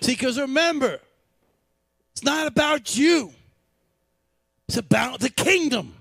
See, 0.00 0.12
because 0.12 0.38
remember, 0.38 1.00
it's 2.12 2.24
not 2.24 2.46
about 2.46 2.96
you, 2.96 3.32
it's 4.68 4.76
about 4.76 5.20
the 5.20 5.30
kingdom. 5.30 5.94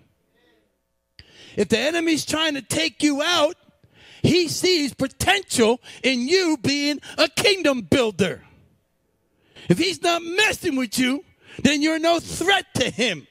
If 1.55 1.69
the 1.69 1.79
enemy's 1.79 2.25
trying 2.25 2.53
to 2.53 2.61
take 2.61 3.01
you 3.01 3.21
out, 3.21 3.55
he 4.21 4.47
sees 4.47 4.93
potential 4.93 5.81
in 6.03 6.27
you 6.27 6.57
being 6.61 6.99
a 7.17 7.27
kingdom 7.27 7.81
builder. 7.81 8.43
If 9.69 9.77
he's 9.77 10.01
not 10.01 10.21
messing 10.21 10.75
with 10.75 10.97
you, 10.99 11.23
then 11.63 11.81
you're 11.81 11.99
no 11.99 12.19
threat 12.19 12.65
to 12.75 12.89
him. 12.89 13.27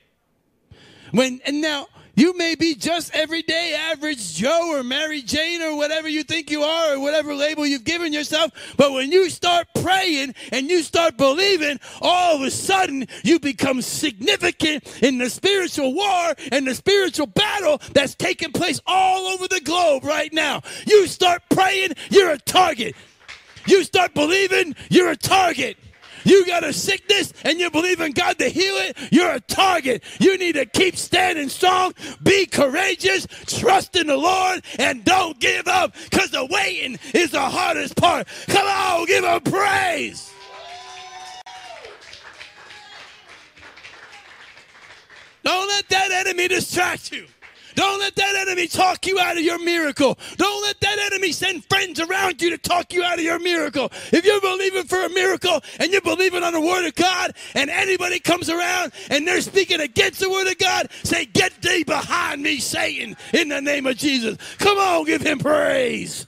When 1.12 1.40
and 1.46 1.60
now 1.60 1.86
you 2.16 2.36
may 2.36 2.54
be 2.54 2.74
just 2.74 3.14
everyday 3.14 3.74
average 3.74 4.34
Joe 4.34 4.72
or 4.74 4.82
Mary 4.82 5.22
Jane 5.22 5.62
or 5.62 5.76
whatever 5.76 6.08
you 6.08 6.24
think 6.24 6.50
you 6.50 6.62
are 6.62 6.94
or 6.94 7.00
whatever 7.00 7.34
label 7.34 7.66
you've 7.66 7.84
given 7.84 8.12
yourself. 8.12 8.50
But 8.76 8.92
when 8.92 9.12
you 9.12 9.30
start 9.30 9.68
praying 9.82 10.34
and 10.50 10.68
you 10.68 10.82
start 10.82 11.16
believing, 11.16 11.78
all 12.00 12.36
of 12.36 12.42
a 12.42 12.50
sudden 12.50 13.06
you 13.22 13.38
become 13.38 13.82
significant 13.82 15.02
in 15.02 15.18
the 15.18 15.30
spiritual 15.30 15.94
war 15.94 16.34
and 16.50 16.66
the 16.66 16.74
spiritual 16.74 17.26
battle 17.26 17.80
that's 17.92 18.14
taking 18.14 18.50
place 18.50 18.80
all 18.86 19.26
over 19.28 19.46
the 19.46 19.60
globe 19.60 20.04
right 20.04 20.32
now. 20.32 20.62
You 20.86 21.06
start 21.06 21.42
praying, 21.50 21.92
you're 22.10 22.30
a 22.30 22.38
target. 22.38 22.96
You 23.66 23.84
start 23.84 24.14
believing, 24.14 24.74
you're 24.88 25.10
a 25.10 25.16
target. 25.16 25.76
You 26.26 26.44
got 26.44 26.64
a 26.64 26.72
sickness 26.72 27.32
and 27.44 27.60
you 27.60 27.70
believe 27.70 28.00
in 28.00 28.10
God 28.10 28.36
to 28.40 28.48
heal 28.48 28.74
it, 28.78 28.96
you're 29.12 29.30
a 29.30 29.38
target. 29.38 30.02
You 30.18 30.36
need 30.36 30.56
to 30.56 30.66
keep 30.66 30.96
standing 30.96 31.48
strong, 31.48 31.94
be 32.20 32.46
courageous, 32.46 33.28
trust 33.46 33.94
in 33.94 34.08
the 34.08 34.16
Lord, 34.16 34.64
and 34.80 35.04
don't 35.04 35.38
give 35.38 35.68
up 35.68 35.94
because 36.10 36.32
the 36.32 36.44
waiting 36.46 36.98
is 37.14 37.30
the 37.30 37.40
hardest 37.40 37.94
part. 37.94 38.26
Come 38.48 38.66
on, 38.66 39.06
give 39.06 39.24
him 39.24 39.40
praise. 39.40 40.32
Don't 45.44 45.68
let 45.68 45.88
that 45.90 46.10
enemy 46.10 46.48
distract 46.48 47.12
you. 47.12 47.26
Don't 47.76 48.00
let 48.00 48.16
that 48.16 48.34
enemy 48.36 48.66
talk 48.66 49.06
you 49.06 49.18
out 49.20 49.36
of 49.36 49.42
your 49.42 49.62
miracle. 49.62 50.18
Don't 50.38 50.62
let 50.62 50.80
that 50.80 50.98
enemy 51.12 51.30
send 51.30 51.64
friends 51.66 52.00
around 52.00 52.40
you 52.40 52.50
to 52.50 52.58
talk 52.58 52.92
you 52.92 53.04
out 53.04 53.18
of 53.18 53.24
your 53.24 53.38
miracle. 53.38 53.92
If 54.12 54.24
you're 54.24 54.40
believing 54.40 54.84
for 54.84 55.04
a 55.04 55.10
miracle 55.10 55.60
and 55.78 55.92
you're 55.92 56.00
believing 56.00 56.42
on 56.42 56.54
the 56.54 56.60
word 56.60 56.86
of 56.86 56.94
God 56.94 57.34
and 57.54 57.68
anybody 57.68 58.18
comes 58.18 58.48
around 58.48 58.92
and 59.10 59.28
they're 59.28 59.42
speaking 59.42 59.80
against 59.80 60.20
the 60.20 60.30
word 60.30 60.48
of 60.48 60.56
God, 60.58 60.88
say, 61.04 61.26
Get 61.26 61.60
thee 61.60 61.84
behind 61.84 62.42
me, 62.42 62.58
Satan, 62.60 63.14
in 63.34 63.48
the 63.50 63.60
name 63.60 63.86
of 63.86 63.96
Jesus. 63.96 64.38
Come 64.56 64.78
on, 64.78 65.04
give 65.04 65.20
him 65.20 65.38
praise. 65.38 66.26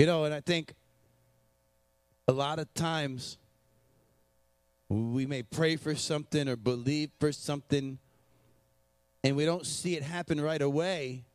You 0.00 0.06
know, 0.06 0.24
and 0.24 0.32
I 0.32 0.40
think 0.40 0.72
a 2.26 2.32
lot 2.32 2.58
of 2.58 2.72
times 2.72 3.36
we 4.88 5.26
may 5.26 5.42
pray 5.42 5.76
for 5.76 5.94
something 5.94 6.48
or 6.48 6.56
believe 6.56 7.10
for 7.20 7.32
something 7.32 7.98
and 9.22 9.36
we 9.36 9.44
don't 9.44 9.66
see 9.66 9.96
it 9.96 10.02
happen 10.02 10.40
right 10.40 10.62
away, 10.62 11.26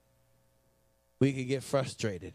we 1.20 1.32
can 1.32 1.46
get 1.46 1.62
frustrated. 1.62 2.34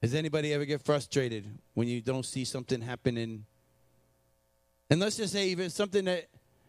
Does 0.00 0.14
anybody 0.14 0.54
ever 0.54 0.64
get 0.64 0.82
frustrated 0.82 1.44
when 1.74 1.88
you 1.88 2.00
don't 2.00 2.24
see 2.24 2.44
something 2.44 2.80
happening? 2.80 3.46
And 4.90 5.00
let's 5.00 5.16
just 5.16 5.32
say 5.32 5.48
even 5.48 5.70
something 5.70 6.04
that 6.04 6.28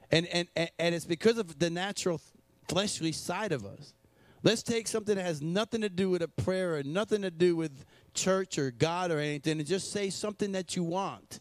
and 0.10 0.26
and 0.34 0.48
and 0.80 0.96
it's 0.96 1.06
because 1.06 1.38
of 1.38 1.60
the 1.60 1.70
natural 1.70 2.20
fleshly 2.68 3.12
side 3.12 3.52
of 3.52 3.68
us. 3.68 3.94
Let's 4.44 4.62
take 4.62 4.90
something 4.90 5.16
that 5.16 5.24
has 5.24 5.42
nothing 5.42 5.82
to 5.82 5.90
do 5.90 6.10
with 6.10 6.22
a 6.22 6.28
prayer 6.28 6.76
or 6.76 6.84
nothing 6.84 7.22
to 7.22 7.32
do 7.32 7.56
with 7.56 7.86
church 8.14 8.58
or 8.58 8.72
God 8.72 9.10
or 9.10 9.20
anything 9.20 9.58
and 9.58 9.66
just 9.66 9.92
say 9.92 10.10
something 10.10 10.52
that 10.52 10.76
you 10.76 10.84
want. 10.84 11.40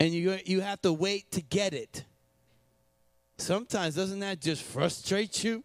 And 0.00 0.12
you, 0.12 0.36
you 0.44 0.60
have 0.60 0.82
to 0.82 0.92
wait 0.92 1.30
to 1.30 1.40
get 1.40 1.74
it. 1.74 2.04
Sometimes, 3.38 3.94
doesn't 3.94 4.18
that 4.18 4.40
just 4.40 4.64
frustrate 4.64 5.44
you? 5.44 5.62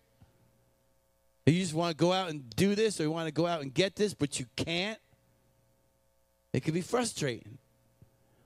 You 1.48 1.60
just 1.60 1.74
want 1.74 1.98
to 1.98 2.04
go 2.04 2.14
out 2.14 2.30
and 2.30 2.48
do 2.56 2.76
this 2.76 3.00
or 3.00 3.04
you 3.04 3.12
want 3.12 3.28
to 3.28 3.34
go 3.34 3.48
out 3.48 3.62
and 3.62 3.74
get 3.74 3.96
this, 3.96 4.14
but 4.14 4.40
you 4.40 4.46
can't. 4.56 5.00
It 6.54 6.64
can 6.64 6.74
be 6.74 6.82
frustrating. 6.82 7.58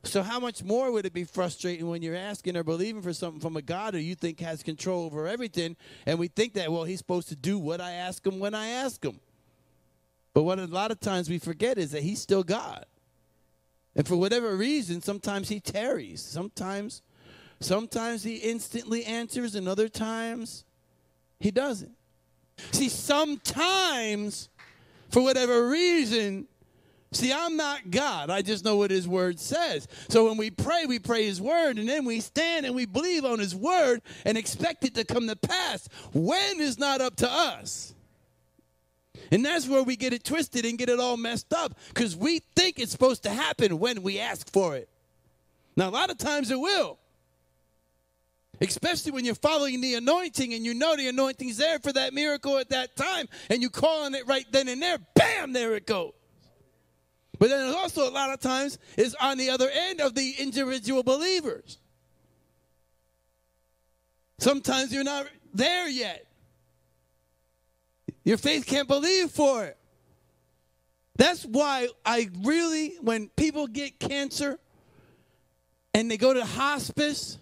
So, 0.03 0.23
how 0.23 0.39
much 0.39 0.63
more 0.63 0.91
would 0.91 1.05
it 1.05 1.13
be 1.13 1.25
frustrating 1.25 1.87
when 1.87 2.01
you're 2.01 2.15
asking 2.15 2.57
or 2.57 2.63
believing 2.63 3.03
for 3.03 3.13
something 3.13 3.39
from 3.39 3.55
a 3.55 3.61
God 3.61 3.93
who 3.93 3.99
you 3.99 4.15
think 4.15 4.39
has 4.39 4.63
control 4.63 5.05
over 5.05 5.27
everything, 5.27 5.75
and 6.07 6.17
we 6.17 6.27
think 6.27 6.53
that, 6.53 6.71
well, 6.71 6.85
he's 6.85 6.97
supposed 6.97 7.29
to 7.29 7.35
do 7.35 7.59
what 7.59 7.79
I 7.79 7.91
ask 7.91 8.25
him 8.25 8.39
when 8.39 8.55
I 8.55 8.67
ask 8.67 9.03
him. 9.03 9.19
But 10.33 10.43
what 10.43 10.57
a 10.59 10.65
lot 10.65 10.91
of 10.91 10.99
times 10.99 11.29
we 11.29 11.37
forget 11.37 11.77
is 11.77 11.91
that 11.91 12.01
he's 12.01 12.21
still 12.21 12.43
God. 12.43 12.85
And 13.95 14.07
for 14.07 14.15
whatever 14.15 14.55
reason, 14.55 15.01
sometimes 15.01 15.49
he 15.49 15.59
tarries. 15.59 16.21
Sometimes, 16.21 17.01
sometimes 17.59 18.23
he 18.23 18.37
instantly 18.37 19.05
answers, 19.05 19.53
and 19.53 19.67
other 19.67 19.89
times 19.89 20.63
he 21.39 21.51
doesn't. 21.51 21.91
See, 22.71 22.89
sometimes, 22.89 24.49
for 25.09 25.21
whatever 25.21 25.69
reason, 25.69 26.47
See, 27.13 27.33
I'm 27.33 27.57
not 27.57 27.91
God. 27.91 28.29
I 28.29 28.41
just 28.41 28.63
know 28.63 28.77
what 28.77 28.89
His 28.89 29.07
Word 29.07 29.37
says. 29.37 29.87
So 30.07 30.27
when 30.27 30.37
we 30.37 30.49
pray, 30.49 30.85
we 30.85 30.97
pray 30.97 31.25
His 31.25 31.41
Word, 31.41 31.77
and 31.77 31.87
then 31.87 32.05
we 32.05 32.21
stand 32.21 32.65
and 32.65 32.73
we 32.73 32.85
believe 32.85 33.25
on 33.25 33.39
His 33.39 33.53
Word 33.53 34.01
and 34.23 34.37
expect 34.37 34.85
it 34.85 34.95
to 34.95 35.03
come 35.03 35.27
to 35.27 35.35
pass. 35.35 35.89
When 36.13 36.61
is 36.61 36.79
not 36.79 37.01
up 37.01 37.17
to 37.17 37.29
us. 37.29 37.93
And 39.29 39.45
that's 39.45 39.67
where 39.67 39.83
we 39.83 39.95
get 39.95 40.13
it 40.13 40.23
twisted 40.23 40.65
and 40.65 40.77
get 40.77 40.89
it 40.89 40.99
all 40.99 41.17
messed 41.17 41.53
up 41.53 41.73
because 41.89 42.15
we 42.15 42.39
think 42.55 42.79
it's 42.79 42.91
supposed 42.91 43.23
to 43.23 43.29
happen 43.29 43.79
when 43.79 44.03
we 44.03 44.19
ask 44.19 44.51
for 44.51 44.75
it. 44.75 44.89
Now, 45.75 45.89
a 45.89 45.91
lot 45.91 46.11
of 46.11 46.17
times 46.17 46.49
it 46.51 46.59
will. 46.59 46.97
Especially 48.59 49.11
when 49.11 49.25
you're 49.25 49.35
following 49.35 49.81
the 49.81 49.95
anointing 49.95 50.53
and 50.53 50.63
you 50.63 50.73
know 50.73 50.95
the 50.95 51.07
anointing's 51.07 51.57
there 51.57 51.79
for 51.79 51.91
that 51.93 52.13
miracle 52.13 52.57
at 52.57 52.69
that 52.69 52.95
time 52.95 53.27
and 53.49 53.61
you 53.61 53.69
call 53.69 54.03
on 54.03 54.13
it 54.15 54.27
right 54.27 54.45
then 54.51 54.67
and 54.67 54.81
there, 54.81 54.97
bam, 55.15 55.51
there 55.51 55.75
it 55.75 55.87
goes. 55.87 56.11
But 57.41 57.49
then 57.49 57.73
also 57.73 58.07
a 58.07 58.11
lot 58.11 58.29
of 58.29 58.39
times 58.39 58.77
is 58.97 59.15
on 59.19 59.39
the 59.39 59.49
other 59.49 59.67
end 59.67 59.99
of 59.99 60.13
the 60.13 60.35
individual 60.37 61.01
believers. 61.01 61.79
Sometimes 64.37 64.93
you're 64.93 65.03
not 65.03 65.25
there 65.51 65.89
yet. 65.89 66.27
Your 68.23 68.37
faith 68.37 68.67
can't 68.67 68.87
believe 68.87 69.31
for 69.31 69.65
it. 69.65 69.75
That's 71.15 71.43
why 71.43 71.87
I 72.05 72.29
really, 72.43 72.93
when 73.01 73.29
people 73.29 73.65
get 73.65 73.99
cancer 73.99 74.59
and 75.95 76.11
they 76.11 76.17
go 76.17 76.35
to 76.35 76.45
hospice, 76.45 77.39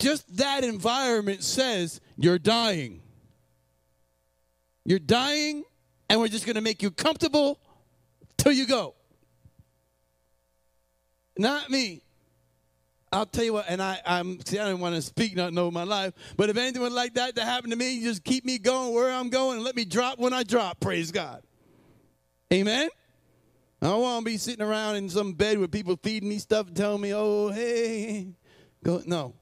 just 0.00 0.38
that 0.38 0.64
environment 0.64 1.44
says 1.44 2.00
you're 2.16 2.40
dying. 2.40 3.00
You're 4.84 4.98
dying, 4.98 5.62
and 6.10 6.18
we're 6.18 6.26
just 6.26 6.46
going 6.46 6.56
to 6.56 6.60
make 6.60 6.82
you 6.82 6.90
comfortable 6.90 7.60
till 8.38 8.52
you 8.52 8.66
go. 8.66 8.94
Not 11.38 11.70
me. 11.70 12.02
I'll 13.12 13.26
tell 13.26 13.44
you 13.44 13.52
what, 13.52 13.66
and 13.68 13.80
I, 13.80 14.00
I'm 14.04 14.40
see, 14.44 14.58
I 14.58 14.68
don't 14.68 14.80
want 14.80 14.94
to 14.96 15.02
speak, 15.02 15.36
nothing 15.36 15.54
know 15.54 15.70
my 15.70 15.84
life, 15.84 16.12
but 16.36 16.50
if 16.50 16.56
anything 16.56 16.82
like 16.92 17.14
that 17.14 17.36
to 17.36 17.44
happen 17.44 17.70
to 17.70 17.76
me, 17.76 18.02
just 18.02 18.24
keep 18.24 18.44
me 18.44 18.58
going 18.58 18.92
where 18.92 19.12
I'm 19.12 19.30
going 19.30 19.56
and 19.56 19.64
let 19.64 19.76
me 19.76 19.84
drop 19.84 20.18
when 20.18 20.32
I 20.32 20.42
drop. 20.42 20.80
Praise 20.80 21.12
God. 21.12 21.42
Amen. 22.52 22.88
I 23.80 23.86
don't 23.86 24.02
want 24.02 24.24
to 24.24 24.30
be 24.30 24.38
sitting 24.38 24.64
around 24.64 24.96
in 24.96 25.08
some 25.08 25.34
bed 25.34 25.58
with 25.58 25.70
people 25.70 25.98
feeding 26.02 26.28
me 26.28 26.38
stuff 26.38 26.66
and 26.66 26.76
telling 26.76 27.00
me, 27.00 27.14
"Oh, 27.14 27.48
hey, 27.50 28.34
go." 28.82 29.02
No. 29.06 29.34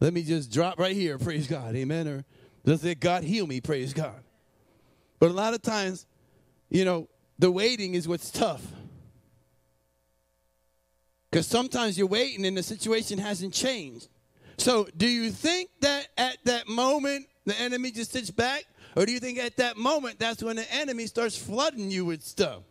Let 0.00 0.12
me 0.12 0.22
just 0.22 0.52
drop 0.52 0.78
right 0.78 0.94
here. 0.94 1.18
Praise 1.18 1.46
God. 1.46 1.74
Amen. 1.74 2.06
Or 2.06 2.24
just 2.66 2.84
let 2.84 3.00
God 3.00 3.24
heal 3.24 3.46
me. 3.46 3.60
Praise 3.60 3.92
God. 3.92 4.22
But 5.18 5.30
a 5.30 5.32
lot 5.32 5.54
of 5.54 5.62
times, 5.62 6.06
you 6.68 6.84
know, 6.84 7.08
the 7.38 7.50
waiting 7.50 7.94
is 7.94 8.08
what's 8.08 8.30
tough. 8.30 8.62
Because 11.30 11.46
sometimes 11.46 11.98
you're 11.98 12.06
waiting 12.06 12.46
and 12.46 12.56
the 12.56 12.62
situation 12.62 13.18
hasn't 13.18 13.52
changed. 13.52 14.08
So, 14.58 14.88
do 14.96 15.06
you 15.06 15.30
think 15.30 15.68
that 15.80 16.08
at 16.16 16.38
that 16.44 16.68
moment 16.68 17.26
the 17.44 17.58
enemy 17.60 17.90
just 17.90 18.12
sits 18.12 18.30
back? 18.30 18.64
Or 18.96 19.04
do 19.04 19.12
you 19.12 19.20
think 19.20 19.38
at 19.38 19.58
that 19.58 19.76
moment 19.76 20.18
that's 20.18 20.42
when 20.42 20.56
the 20.56 20.72
enemy 20.72 21.06
starts 21.06 21.36
flooding 21.36 21.90
you 21.90 22.06
with 22.06 22.22
stuff? 22.22 22.62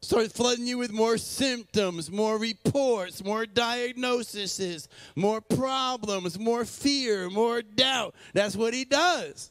Starts 0.00 0.32
flooding 0.32 0.66
you 0.66 0.78
with 0.78 0.92
more 0.92 1.18
symptoms, 1.18 2.10
more 2.10 2.38
reports, 2.38 3.22
more 3.24 3.46
diagnoses, 3.46 4.88
more 5.16 5.40
problems, 5.40 6.38
more 6.38 6.64
fear, 6.64 7.28
more 7.28 7.62
doubt. 7.62 8.14
That's 8.32 8.56
what 8.56 8.72
he 8.72 8.84
does. 8.84 9.50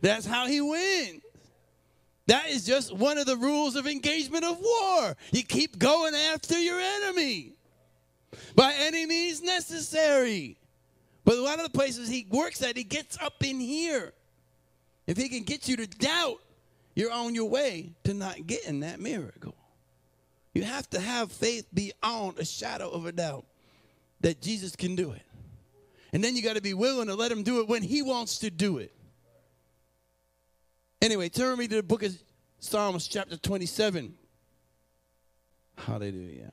That's 0.00 0.26
how 0.26 0.46
he 0.46 0.60
wins. 0.60 1.22
That 2.28 2.50
is 2.50 2.66
just 2.66 2.92
one 2.94 3.16
of 3.16 3.24
the 3.24 3.38
rules 3.38 3.74
of 3.74 3.86
engagement 3.86 4.44
of 4.44 4.60
war. 4.60 5.16
You 5.32 5.42
keep 5.42 5.78
going 5.78 6.14
after 6.14 6.58
your 6.58 6.78
enemy 6.78 7.54
by 8.54 8.74
any 8.78 9.06
means 9.06 9.40
necessary. 9.42 10.58
But 11.24 11.38
a 11.38 11.40
lot 11.40 11.56
of 11.58 11.64
the 11.64 11.76
places 11.76 12.06
he 12.06 12.26
works 12.28 12.62
at, 12.62 12.76
he 12.76 12.84
gets 12.84 13.16
up 13.22 13.42
in 13.42 13.58
here. 13.58 14.12
If 15.06 15.16
he 15.16 15.30
can 15.30 15.42
get 15.42 15.68
you 15.68 15.76
to 15.78 15.86
doubt, 15.86 16.40
you're 16.94 17.10
on 17.10 17.34
your 17.34 17.48
way 17.48 17.94
to 18.04 18.12
not 18.12 18.46
getting 18.46 18.80
that 18.80 19.00
miracle. 19.00 19.54
You 20.52 20.64
have 20.64 20.88
to 20.90 21.00
have 21.00 21.32
faith 21.32 21.66
beyond 21.72 22.38
a 22.38 22.44
shadow 22.44 22.90
of 22.90 23.06
a 23.06 23.12
doubt 23.12 23.46
that 24.20 24.42
Jesus 24.42 24.76
can 24.76 24.96
do 24.96 25.12
it. 25.12 25.22
And 26.12 26.22
then 26.22 26.36
you 26.36 26.42
got 26.42 26.56
to 26.56 26.62
be 26.62 26.74
willing 26.74 27.06
to 27.06 27.14
let 27.14 27.32
him 27.32 27.42
do 27.42 27.60
it 27.60 27.68
when 27.68 27.82
he 27.82 28.02
wants 28.02 28.40
to 28.40 28.50
do 28.50 28.76
it. 28.76 28.92
Anyway, 31.00 31.28
turn 31.28 31.58
me 31.58 31.68
to 31.68 31.76
the 31.76 31.82
book 31.82 32.02
of 32.02 32.16
Psalms, 32.58 33.06
chapter 33.06 33.36
27. 33.36 34.14
Hallelujah. 35.76 36.50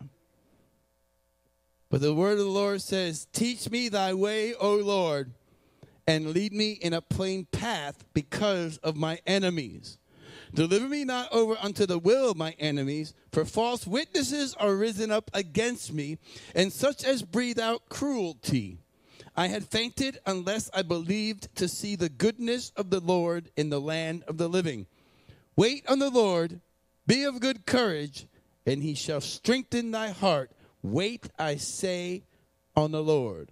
But 1.89 2.01
the 2.01 2.13
word 2.13 2.33
of 2.33 2.39
the 2.39 2.45
Lord 2.45 2.81
says, 2.81 3.25
Teach 3.33 3.71
me 3.71 3.89
thy 3.89 4.13
way, 4.13 4.53
O 4.53 4.75
Lord, 4.75 5.33
and 6.07 6.29
lead 6.29 6.53
me 6.53 6.73
in 6.73 6.93
a 6.93 7.01
plain 7.01 7.45
path 7.45 8.05
because 8.13 8.77
of 8.77 8.95
my 8.95 9.19
enemies. 9.25 9.97
Deliver 10.53 10.87
me 10.87 11.05
not 11.05 11.33
over 11.33 11.57
unto 11.59 11.87
the 11.87 11.97
will 11.97 12.29
of 12.29 12.37
my 12.37 12.51
enemies, 12.59 13.15
for 13.31 13.45
false 13.45 13.87
witnesses 13.87 14.53
are 14.59 14.75
risen 14.75 15.09
up 15.09 15.31
against 15.33 15.91
me, 15.91 16.19
and 16.53 16.71
such 16.71 17.03
as 17.03 17.23
breathe 17.23 17.59
out 17.59 17.89
cruelty. 17.89 18.77
I 19.37 19.47
had 19.47 19.65
fainted 19.65 20.19
unless 20.25 20.69
I 20.73 20.81
believed 20.81 21.53
to 21.57 21.67
see 21.67 21.95
the 21.95 22.09
goodness 22.09 22.71
of 22.77 22.89
the 22.89 23.01
Lord 23.01 23.49
in 23.57 23.69
the 23.69 23.81
land 23.81 24.23
of 24.27 24.37
the 24.37 24.47
living. 24.47 24.85
Wait 25.55 25.85
on 25.87 25.99
the 25.99 26.09
Lord, 26.09 26.61
be 27.05 27.23
of 27.23 27.39
good 27.39 27.65
courage, 27.65 28.27
and 28.65 28.81
he 28.81 28.93
shall 28.93 29.21
strengthen 29.21 29.91
thy 29.91 30.09
heart. 30.09 30.51
Wait, 30.81 31.29
I 31.37 31.57
say, 31.57 32.23
on 32.75 32.91
the 32.91 33.03
Lord. 33.03 33.49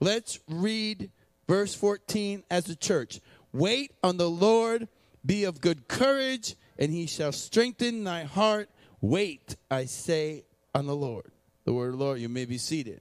Let's 0.00 0.40
read 0.48 1.10
verse 1.48 1.74
14 1.74 2.42
as 2.50 2.68
a 2.68 2.76
church. 2.76 3.20
Wait 3.52 3.92
on 4.02 4.16
the 4.16 4.30
Lord, 4.30 4.88
be 5.24 5.44
of 5.44 5.60
good 5.60 5.88
courage, 5.88 6.56
and 6.78 6.90
he 6.90 7.06
shall 7.06 7.32
strengthen 7.32 8.04
thy 8.04 8.24
heart. 8.24 8.70
Wait, 9.00 9.56
I 9.70 9.84
say, 9.84 10.44
on 10.74 10.86
the 10.86 10.96
Lord. 10.96 11.30
The 11.64 11.72
word 11.72 11.92
of 11.92 11.98
the 11.98 12.04
Lord, 12.04 12.20
you 12.20 12.28
may 12.28 12.44
be 12.44 12.58
seated. 12.58 13.00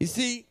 You 0.00 0.06
see, 0.06 0.46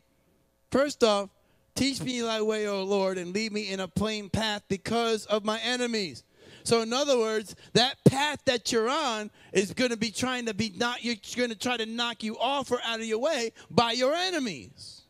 first 0.70 1.02
off, 1.04 1.30
teach 1.74 2.00
me 2.02 2.20
thy 2.20 2.42
way, 2.42 2.66
O 2.66 2.82
Lord, 2.82 3.18
and 3.18 3.34
lead 3.34 3.52
me 3.52 3.70
in 3.70 3.80
a 3.80 3.88
plain 3.88 4.28
path 4.28 4.62
because 4.68 5.26
of 5.26 5.44
my 5.44 5.58
enemies. 5.60 6.24
So, 6.64 6.82
in 6.82 6.92
other 6.92 7.18
words, 7.18 7.56
that 7.72 7.96
path 8.04 8.40
that 8.44 8.72
you're 8.72 8.90
on 8.90 9.30
is 9.52 9.72
going 9.72 9.90
to 9.90 9.96
be 9.96 10.10
trying 10.10 10.46
to 10.46 10.54
be 10.54 10.72
not, 10.76 11.02
you're 11.02 11.16
going 11.36 11.50
to 11.50 11.56
try 11.56 11.76
to 11.76 11.86
knock 11.86 12.22
you 12.22 12.38
off 12.38 12.70
or 12.70 12.80
out 12.84 13.00
of 13.00 13.06
your 13.06 13.18
way 13.18 13.52
by 13.70 13.92
your 13.92 14.14
enemies. 14.14 15.02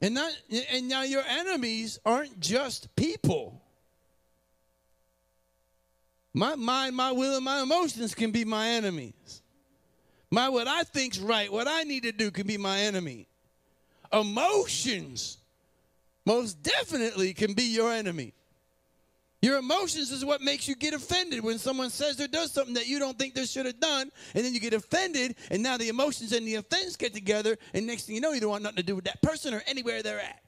And, 0.00 0.14
not, 0.14 0.32
and 0.70 0.88
now 0.88 1.02
your 1.02 1.22
enemies 1.28 1.98
aren't 2.04 2.40
just 2.40 2.94
people. 2.96 3.62
My 6.34 6.56
mind, 6.56 6.96
my 6.96 7.12
will, 7.12 7.36
and 7.36 7.44
my 7.44 7.60
emotions 7.60 8.14
can 8.14 8.30
be 8.30 8.44
my 8.44 8.68
enemies. 8.68 9.42
My 10.30 10.48
what 10.48 10.66
I 10.66 10.84
think's 10.84 11.18
right, 11.18 11.52
what 11.52 11.68
I 11.68 11.82
need 11.82 12.04
to 12.04 12.12
do 12.12 12.30
can 12.30 12.46
be 12.46 12.56
my 12.56 12.80
enemy. 12.80 13.28
Emotions 14.12 15.38
most 16.24 16.62
definitely 16.62 17.34
can 17.34 17.54
be 17.54 17.64
your 17.64 17.92
enemy. 17.92 18.34
Your 19.40 19.58
emotions 19.58 20.12
is 20.12 20.24
what 20.24 20.40
makes 20.40 20.68
you 20.68 20.76
get 20.76 20.94
offended 20.94 21.42
when 21.42 21.58
someone 21.58 21.90
says 21.90 22.20
or 22.20 22.28
does 22.28 22.52
something 22.52 22.74
that 22.74 22.86
you 22.86 23.00
don't 23.00 23.18
think 23.18 23.34
they 23.34 23.44
should 23.44 23.66
have 23.66 23.80
done, 23.80 24.12
and 24.34 24.44
then 24.44 24.54
you 24.54 24.60
get 24.60 24.72
offended, 24.72 25.34
and 25.50 25.60
now 25.60 25.76
the 25.76 25.88
emotions 25.88 26.32
and 26.32 26.46
the 26.46 26.54
offense 26.54 26.94
get 26.94 27.12
together, 27.12 27.58
and 27.74 27.84
next 27.84 28.04
thing 28.04 28.14
you 28.14 28.20
know, 28.20 28.32
you 28.32 28.40
don't 28.40 28.50
want 28.50 28.62
nothing 28.62 28.76
to 28.76 28.84
do 28.84 28.94
with 28.94 29.04
that 29.04 29.20
person 29.20 29.52
or 29.52 29.60
anywhere 29.66 30.00
they're 30.00 30.20
at. 30.20 30.40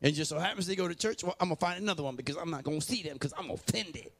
And 0.00 0.14
just 0.14 0.30
so 0.30 0.38
happens 0.38 0.66
they 0.66 0.74
go 0.74 0.88
to 0.88 0.94
church, 0.94 1.22
well, 1.22 1.36
I'm 1.40 1.48
gonna 1.48 1.56
find 1.56 1.80
another 1.80 2.02
one 2.02 2.16
because 2.16 2.36
I'm 2.36 2.50
not 2.50 2.64
gonna 2.64 2.80
see 2.80 3.02
them 3.02 3.14
because 3.14 3.34
I'm 3.38 3.50
offended. 3.50 4.10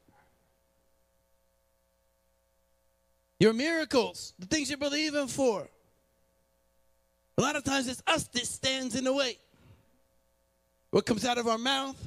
Your 3.39 3.53
miracles, 3.53 4.33
the 4.37 4.45
things 4.45 4.69
you're 4.69 4.77
believing 4.77 5.27
for. 5.27 5.67
A 7.37 7.41
lot 7.41 7.55
of 7.55 7.63
times 7.63 7.87
it's 7.87 8.03
us 8.07 8.27
that 8.27 8.45
stands 8.45 8.95
in 8.95 9.03
the 9.03 9.13
way. 9.13 9.37
What 10.91 11.05
comes 11.05 11.25
out 11.25 11.37
of 11.37 11.47
our 11.47 11.57
mouth, 11.57 11.97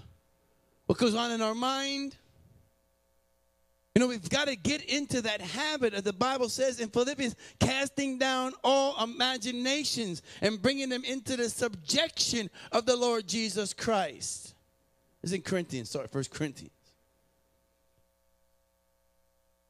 what 0.87 0.99
goes 0.99 1.15
on 1.15 1.33
in 1.33 1.43
our 1.43 1.55
mind. 1.55 2.15
You 3.95 4.01
know, 4.01 4.09
we've 4.09 4.29
got 4.29 4.47
to 4.47 4.57
get 4.57 4.85
into 4.85 5.23
that 5.23 5.41
habit, 5.41 5.95
as 5.95 6.03
the 6.03 6.13
Bible 6.13 6.51
says 6.51 6.81
in 6.81 6.91
Philippians, 6.91 7.35
casting 7.59 8.19
down 8.19 8.53
all 8.63 9.03
imaginations 9.03 10.23
and 10.43 10.61
bringing 10.61 10.91
them 10.91 11.03
into 11.03 11.35
the 11.35 11.49
subjection 11.49 12.51
of 12.73 12.85
the 12.85 12.95
Lord 12.95 13.27
Jesus 13.27 13.73
Christ. 13.73 14.55
It's 15.23 15.33
in 15.33 15.41
Corinthians, 15.43 15.91
sorry, 15.91 16.09
First 16.09 16.31
Corinthians. 16.31 16.71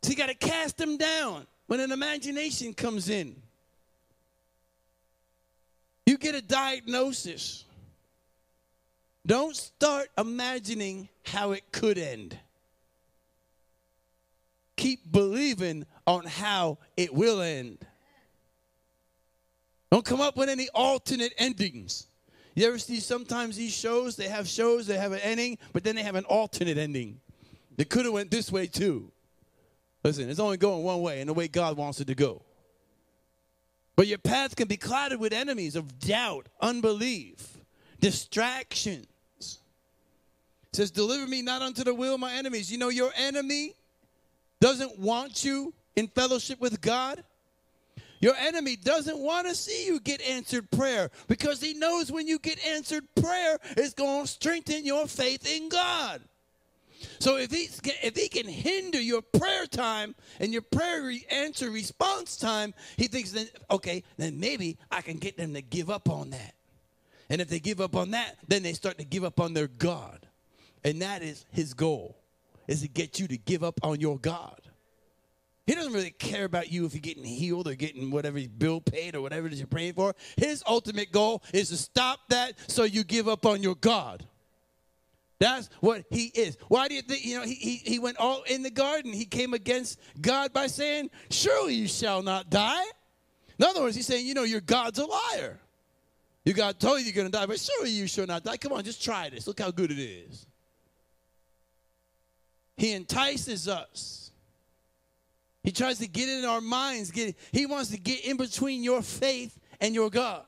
So 0.02 0.11
you 0.11 0.17
got 0.17 0.26
to 0.26 0.35
cast 0.35 0.76
them 0.76 0.97
down 0.97 1.47
when 1.69 1.81
an 1.81 1.93
imagination 1.93 2.75
comes 2.75 3.09
in. 3.09 3.41
You 6.06 6.17
get 6.17 6.37
a 6.37 6.41
diagnosis. 6.41 7.64
Don't 9.26 9.56
start 9.56 10.08
imagining 10.17 11.08
how 11.25 11.50
it 11.50 11.64
could 11.73 11.99
end. 11.99 12.38
Keep 14.76 15.11
believing 15.11 15.85
on 16.06 16.25
how 16.25 16.79
it 16.97 17.12
will 17.12 17.41
end. 17.41 17.85
Don't 19.91 20.05
come 20.05 20.20
up 20.20 20.37
with 20.37 20.49
any 20.49 20.69
alternate 20.75 21.32
endings. 21.38 22.06
You 22.54 22.66
ever 22.69 22.78
see 22.78 23.00
sometimes 23.00 23.57
these 23.57 23.75
shows, 23.75 24.16
they 24.16 24.28
have 24.28 24.47
shows, 24.47 24.87
they 24.87 24.97
have 24.97 25.12
an 25.12 25.21
ending, 25.21 25.59
but 25.73 25.83
then 25.83 25.97
they 25.97 26.02
have 26.02 26.14
an 26.14 26.25
alternate 26.25 26.78
ending. 26.78 27.21
It 27.76 27.90
could 27.90 28.04
have 28.04 28.14
went 28.14 28.31
this 28.31 28.50
way 28.50 28.66
too. 28.66 29.11
Listen, 30.04 30.31
it's 30.31 30.38
only 30.38 30.57
going 30.57 30.85
one 30.85 31.02
way 31.02 31.21
and 31.21 31.28
the 31.28 31.35
way 31.35 31.49
God 31.49 31.76
wants 31.76 32.00
it 32.00 32.07
to 32.07 32.14
go. 32.14 32.42
But 33.97 34.07
your 34.07 34.19
path 34.19 34.55
can 34.55 34.69
be 34.69 34.76
clouded 34.76 35.19
with 35.19 35.33
enemies 35.33 35.75
of 35.75 35.99
doubt, 35.99 36.49
unbelief, 36.61 37.59
distraction 37.99 39.07
says, 40.76 40.91
Deliver 40.91 41.26
me 41.26 41.43
not 41.43 41.62
unto 41.62 41.83
the 41.83 41.95
will 41.95 42.15
of 42.15 42.21
my 42.21 42.35
enemies. 42.35 42.71
You 42.71 42.79
know, 42.79 42.91
your 42.91 43.11
enemy 43.17 43.75
doesn't 44.61 44.99
want 44.99 45.43
you 45.43 45.75
in 45.97 46.07
fellowship 46.09 46.61
with 46.61 46.81
God. 46.81 47.25
Your 48.21 48.35
enemy 48.37 48.76
doesn't 48.76 49.19
want 49.19 49.47
to 49.47 49.55
see 49.55 49.87
you 49.87 50.00
get 50.00 50.23
answered 50.23 50.71
prayer 50.71 51.11
because 51.29 51.61
he 51.61 51.75
knows 51.75 52.11
when 52.11 52.26
you 52.26 52.38
get 52.38 52.65
answered 52.65 53.05
prayer, 53.15 53.59
it's 53.76 53.93
going 53.95 54.25
to 54.25 54.29
strengthen 54.29 54.87
your 54.87 55.07
faith 55.07 55.47
in 55.50 55.69
God. 55.69 56.23
So 57.19 57.37
if 57.37 57.51
he, 57.51 57.69
if 58.03 58.17
he 58.17 58.29
can 58.29 58.47
hinder 58.47 59.01
your 59.01 59.23
prayer 59.23 59.67
time 59.67 60.15
and 60.41 60.53
your 60.53 60.63
prayer 60.63 61.13
answer 61.31 61.71
response 61.71 62.37
time, 62.37 62.75
he 62.97 63.09
thinks 63.09 63.33
then, 63.33 63.49
okay, 63.71 64.03
then 64.17 64.41
maybe 64.41 64.79
I 64.91 65.01
can 65.03 65.17
get 65.17 65.37
them 65.37 65.55
to 65.55 65.63
give 65.63 65.91
up 65.91 66.09
on 66.09 66.31
that. 66.31 66.55
And 67.29 67.41
if 67.41 67.49
they 67.49 67.59
give 67.59 67.81
up 67.81 67.97
on 67.97 68.13
that, 68.13 68.37
then 68.47 68.63
they 68.63 68.73
start 68.73 68.99
to 68.99 69.05
give 69.05 69.25
up 69.25 69.41
on 69.41 69.55
their 69.55 69.69
God. 69.69 70.27
And 70.85 71.03
that 71.03 71.23
is 71.23 71.45
his 71.51 71.75
goal, 71.75 72.17
is 72.69 72.83
to 72.83 72.89
get 72.89 73.19
you 73.19 73.27
to 73.29 73.37
give 73.37 73.65
up 73.65 73.81
on 73.83 74.01
your 74.01 74.19
God. 74.19 74.61
He 75.67 75.75
doesn't 75.75 75.93
really 75.93 76.11
care 76.11 76.45
about 76.45 76.71
you 76.71 76.87
if 76.87 76.95
you're 76.95 77.01
getting 77.01 77.25
healed 77.25 77.67
or 77.67 77.75
getting 77.75 78.13
whatever 78.13 78.39
bill 78.57 78.81
paid 78.81 79.17
or 79.17 79.21
whatever 79.21 79.49
it 79.49 79.53
is 79.53 79.59
you're 79.59 79.67
praying 79.67 79.95
for. 79.95 80.15
His 80.37 80.63
ultimate 80.67 81.11
goal 81.11 81.43
is 81.53 81.71
to 81.71 81.77
stop 81.77 82.21
that 82.29 82.55
so 82.71 82.85
you 82.85 83.03
give 83.03 83.27
up 83.27 83.45
on 83.45 83.63
your 83.63 83.75
God. 83.75 84.25
That's 85.38 85.69
what 85.81 86.05
he 86.11 86.26
is. 86.35 86.57
Why 86.69 86.88
do 86.88 86.95
you 86.95 87.02
think, 87.02 87.25
you 87.25 87.38
know, 87.38 87.45
he, 87.45 87.55
he, 87.55 87.76
he 87.76 87.99
went 87.99 88.16
all 88.16 88.43
in 88.45 88.62
the 88.62 88.71
garden. 88.71 89.12
He 89.12 89.26
came 89.26 89.52
against 89.52 90.00
God 90.21 90.52
by 90.52 90.66
saying, 90.66 91.11
Surely 91.31 91.75
you 91.75 91.88
shall 91.88 92.23
not 92.23 92.49
die. 92.49 92.85
In 93.59 93.64
other 93.64 93.83
words, 93.83 93.97
he's 93.97 94.07
saying, 94.07 94.26
You 94.26 94.35
know, 94.35 94.45
your 94.45 94.62
God's 94.62 94.99
a 94.99 95.05
liar. 95.05 95.61
You 96.45 96.55
God 96.55 96.78
told 96.78 97.00
you 97.00 97.07
you're 97.07 97.14
going 97.14 97.26
to 97.26 97.33
die, 97.33 97.45
but 97.45 97.59
surely 97.59 97.90
you 97.90 98.07
shall 98.07 98.26
not 98.26 98.45
die. 98.45 98.57
Come 98.57 98.73
on, 98.73 98.85
just 98.85 99.02
try 99.02 99.28
this. 99.28 99.47
Look 99.49 99.61
how 99.61 99.73
good 99.73 99.90
it 99.90 99.99
is. 99.99 100.47
He 102.76 102.93
entices 102.93 103.69
us. 103.69 104.31
He 105.64 105.73
tries 105.73 105.99
to 105.99 106.07
get 106.07 106.28
in 106.28 106.45
our 106.45 106.61
minds. 106.61 107.11
Get, 107.11 107.37
he 107.50 107.66
wants 107.66 107.90
to 107.90 107.99
get 107.99 108.25
in 108.25 108.37
between 108.37 108.85
your 108.85 109.02
faith 109.02 109.59
and 109.81 109.93
your 109.93 110.09
God. 110.09 110.45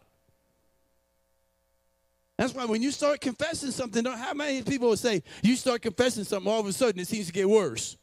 That's 2.39 2.55
why 2.55 2.65
when 2.67 2.83
you 2.83 2.93
start 2.93 3.21
confessing 3.21 3.73
something, 3.73 4.05
don't 4.05 4.17
how 4.17 4.33
many 4.33 4.63
people 4.63 4.91
will 4.91 4.97
say 4.97 5.25
you 5.43 5.57
start 5.57 5.83
confessing 5.83 6.23
something, 6.23 6.51
all 6.51 6.61
of 6.61 6.67
a 6.67 6.73
sudden 6.73 7.01
it 7.01 7.09
seems 7.09 7.27
to 7.27 7.33
get 7.33 7.49
worse. 7.49 7.97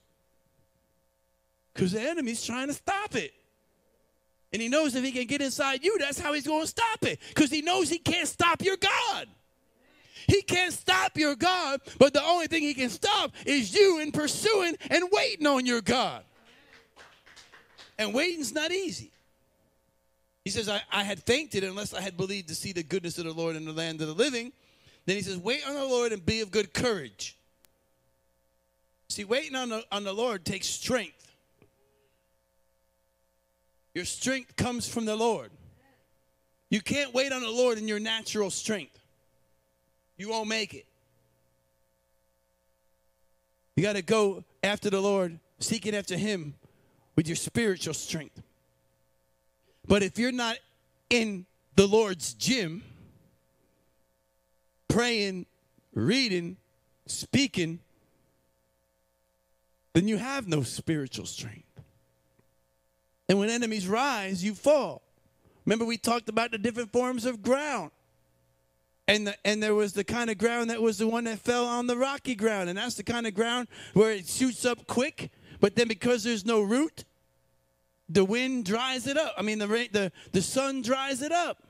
Because 1.74 1.94
the 1.94 2.02
enemy's 2.02 2.44
trying 2.44 2.68
to 2.68 2.74
stop 2.74 3.16
it. 3.16 3.34
And 4.52 4.62
he 4.62 4.68
knows 4.68 4.94
if 4.96 5.04
he 5.04 5.12
can 5.14 5.26
get 5.26 5.42
inside 5.42 5.84
you, 5.84 5.98
that's 6.00 6.20
how 6.20 6.34
he's 6.34 6.46
going 6.46 6.62
to 6.62 6.68
stop 6.68 7.04
it. 7.04 7.20
Because 7.30 7.50
he 7.50 7.62
knows 7.62 7.90
he 7.90 7.98
can't 7.98 8.28
stop 8.28 8.62
your 8.62 8.78
God. 8.78 9.28
He 10.28 10.42
can't 10.42 10.74
stop 10.74 11.18
your 11.18 11.36
God, 11.36 11.82
but 11.98 12.14
the 12.14 12.24
only 12.24 12.48
thing 12.48 12.64
he 12.64 12.74
can 12.74 12.90
stop 12.90 13.32
is 13.46 13.74
you 13.74 14.00
in 14.00 14.12
pursuing 14.12 14.76
and 14.90 15.06
waiting 15.12 15.48
on 15.48 15.66
your 15.66 15.82
God. 15.82 16.24
And 17.98 18.14
waiting's 18.14 18.54
not 18.54 18.72
easy. 18.72 19.12
He 20.46 20.52
says, 20.52 20.70
I, 20.70 20.82
I 20.92 21.04
had 21.04 21.22
fainted 21.24 21.64
unless 21.64 21.94
I 21.94 22.02
had 22.02 22.16
believed 22.16 22.48
to 22.50 22.56
see 22.56 22.72
the 22.72 22.84
goodness 22.84 23.18
of 23.18 23.26
the 23.26 23.34
Lord 23.34 23.56
in 23.56 23.66
the 23.66 23.74
land 23.74 24.00
of 24.02 24.08
the 24.08 24.14
living. 24.14 24.54
Then 25.08 25.16
he 25.16 25.24
says, 25.24 25.38
Wait 25.38 25.68
on 25.68 25.74
the 25.74 25.84
Lord 25.84 26.12
and 26.12 26.24
be 26.24 26.42
of 26.42 26.52
good 26.52 26.72
courage. 26.72 27.36
See, 29.10 29.24
waiting 29.24 29.56
on 29.56 29.70
the, 29.70 29.84
on 29.92 30.04
the 30.04 30.14
Lord 30.14 30.46
takes 30.46 30.68
strength. 30.68 31.34
Your 33.96 34.06
strength 34.06 34.56
comes 34.56 34.88
from 34.88 35.06
the 35.06 35.16
Lord. 35.16 35.50
You 36.70 36.82
can't 36.82 37.14
wait 37.14 37.32
on 37.32 37.42
the 37.42 37.50
Lord 37.50 37.78
in 37.78 37.88
your 37.88 38.00
natural 38.00 38.52
strength, 38.52 39.00
you 40.18 40.30
won't 40.30 40.48
make 40.48 40.74
it. 40.74 40.86
You 43.76 43.84
got 43.84 43.94
to 43.94 44.02
go 44.02 44.44
after 44.64 44.90
the 44.90 45.02
Lord, 45.02 45.38
seeking 45.60 45.96
after 45.96 46.16
Him 46.16 46.54
with 47.16 47.28
your 47.28 47.36
spiritual 47.36 47.94
strength. 47.94 48.42
But 49.88 50.04
if 50.04 50.18
you're 50.18 50.32
not 50.32 50.58
in 51.10 51.46
the 51.76 51.88
Lord's 51.88 52.34
gym, 52.34 52.84
praying, 54.88 55.46
reading, 55.94 56.58
speaking, 57.06 57.80
then 59.94 60.08
you 60.08 60.18
have 60.18 60.48
no 60.48 60.64
spiritual 60.64 61.26
strength. 61.26 61.64
And 63.28 63.40
when 63.40 63.50
enemies 63.50 63.88
rise, 63.88 64.44
you 64.44 64.54
fall. 64.54 65.02
Remember, 65.66 65.86
we 65.86 65.98
talked 65.98 66.30
about 66.30 66.52
the 66.52 66.58
different 66.58 66.92
forms 66.92 67.26
of 67.26 67.42
ground. 67.42 67.92
And, 69.08 69.28
the, 69.28 69.36
and 69.46 69.62
there 69.62 69.76
was 69.76 69.94
the 69.94 70.04
kind 70.04 70.30
of 70.30 70.38
ground 70.38 70.70
that 70.70 70.82
was 70.82 70.98
the 70.98 71.08
one 71.08 71.26
that 71.26 71.40
fell 71.40 71.66
on 71.66 71.88
the 71.88 71.98
rocky 71.98 72.36
ground. 72.36 72.70
And 72.70 72.78
that's 72.78 72.96
the 72.96 73.04
kind 73.04 73.28
of 73.28 73.34
ground 73.34 73.68
where 73.94 74.12
it 74.12 74.28
shoots 74.28 74.66
up 74.66 74.88
quick, 74.88 75.32
but 75.60 75.76
then 75.76 75.88
because 75.88 76.24
there's 76.24 76.46
no 76.46 76.62
root, 76.62 77.06
the 78.10 78.24
wind 78.24 78.66
dries 78.66 79.08
it 79.08 79.18
up. 79.18 79.34
I 79.38 79.42
mean, 79.42 79.60
the, 79.60 79.68
rain, 79.68 79.90
the, 79.92 80.12
the 80.32 80.42
sun 80.42 80.82
dries 80.82 81.22
it 81.22 81.32
up. 81.32 81.64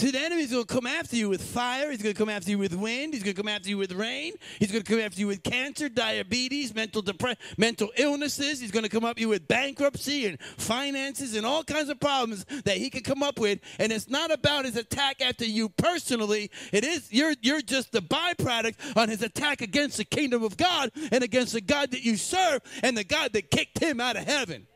See, 0.00 0.10
the 0.10 0.18
enemy's 0.18 0.50
going 0.50 0.64
to 0.64 0.74
come 0.74 0.86
after 0.86 1.14
you 1.14 1.28
with 1.28 1.42
fire. 1.42 1.90
He's 1.90 2.00
going 2.00 2.14
to 2.14 2.18
come 2.18 2.30
after 2.30 2.48
you 2.48 2.56
with 2.56 2.72
wind. 2.72 3.12
He's 3.12 3.22
going 3.22 3.36
to 3.36 3.42
come 3.42 3.48
after 3.48 3.68
you 3.68 3.76
with 3.76 3.92
rain. 3.92 4.32
He's 4.58 4.72
going 4.72 4.82
to 4.82 4.90
come 4.90 4.98
after 4.98 5.20
you 5.20 5.26
with 5.26 5.42
cancer, 5.42 5.90
diabetes, 5.90 6.74
mental 6.74 7.02
depre- 7.02 7.36
mental 7.58 7.90
illnesses. 7.98 8.60
He's 8.60 8.70
going 8.70 8.84
to 8.84 8.88
come 8.88 9.04
up 9.04 9.20
you 9.20 9.28
with 9.28 9.46
bankruptcy 9.46 10.24
and 10.24 10.40
finances 10.56 11.36
and 11.36 11.44
all 11.44 11.62
kinds 11.62 11.90
of 11.90 12.00
problems 12.00 12.46
that 12.64 12.78
he 12.78 12.88
can 12.88 13.02
come 13.02 13.22
up 13.22 13.38
with. 13.38 13.58
And 13.78 13.92
it's 13.92 14.08
not 14.08 14.30
about 14.30 14.64
his 14.64 14.74
attack 14.74 15.20
after 15.20 15.44
you 15.44 15.68
personally. 15.68 16.50
It 16.72 16.82
is 16.82 17.12
you're 17.12 17.34
you're 17.42 17.60
just 17.60 17.92
the 17.92 18.00
byproduct 18.00 18.96
on 18.96 19.10
his 19.10 19.20
attack 19.20 19.60
against 19.60 19.98
the 19.98 20.06
kingdom 20.06 20.42
of 20.42 20.56
God 20.56 20.92
and 21.12 21.22
against 21.22 21.52
the 21.52 21.60
God 21.60 21.90
that 21.90 22.02
you 22.02 22.16
serve 22.16 22.62
and 22.82 22.96
the 22.96 23.04
God 23.04 23.34
that 23.34 23.50
kicked 23.50 23.78
him 23.78 24.00
out 24.00 24.16
of 24.16 24.24
heaven. 24.24 24.66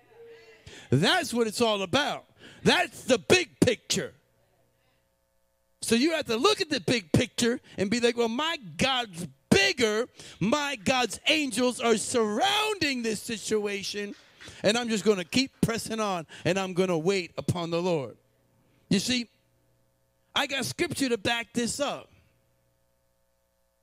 That's 0.91 1.33
what 1.33 1.47
it's 1.47 1.63
all 1.63 1.81
about. 1.81 2.27
That's 2.63 3.05
the 3.05 3.17
big 3.17 3.59
picture. 3.61 4.13
So 5.85 5.95
you 5.95 6.13
have 6.13 6.27
to 6.27 6.37
look 6.37 6.61
at 6.61 6.71
the 6.71 6.81
big 6.81 7.13
picture 7.13 7.61
and 7.77 7.91
be 7.91 8.01
like, 8.01 8.17
well, 8.17 8.29
my 8.29 8.57
God's 8.77 9.27
bigger. 9.51 10.09
My 10.41 10.77
God's 10.83 11.21
angels 11.29 11.79
are 11.81 11.97
surrounding 11.97 13.03
this 13.03 13.21
situation. 13.21 14.15
And 14.63 14.79
I'm 14.79 14.89
just 14.89 15.05
going 15.05 15.19
to 15.19 15.25
keep 15.25 15.53
pressing 15.61 16.01
on 16.01 16.27
and 16.45 16.59
I'm 16.59 16.73
going 16.73 16.89
to 16.89 16.99
wait 16.99 17.33
upon 17.37 17.71
the 17.71 17.83
Lord. 17.83 18.17
You 18.89 18.99
see, 18.99 19.29
I 20.35 20.47
got 20.47 20.65
scripture 20.65 21.11
to 21.11 21.19
back 21.19 21.53
this 21.53 21.81
up. 21.81 22.11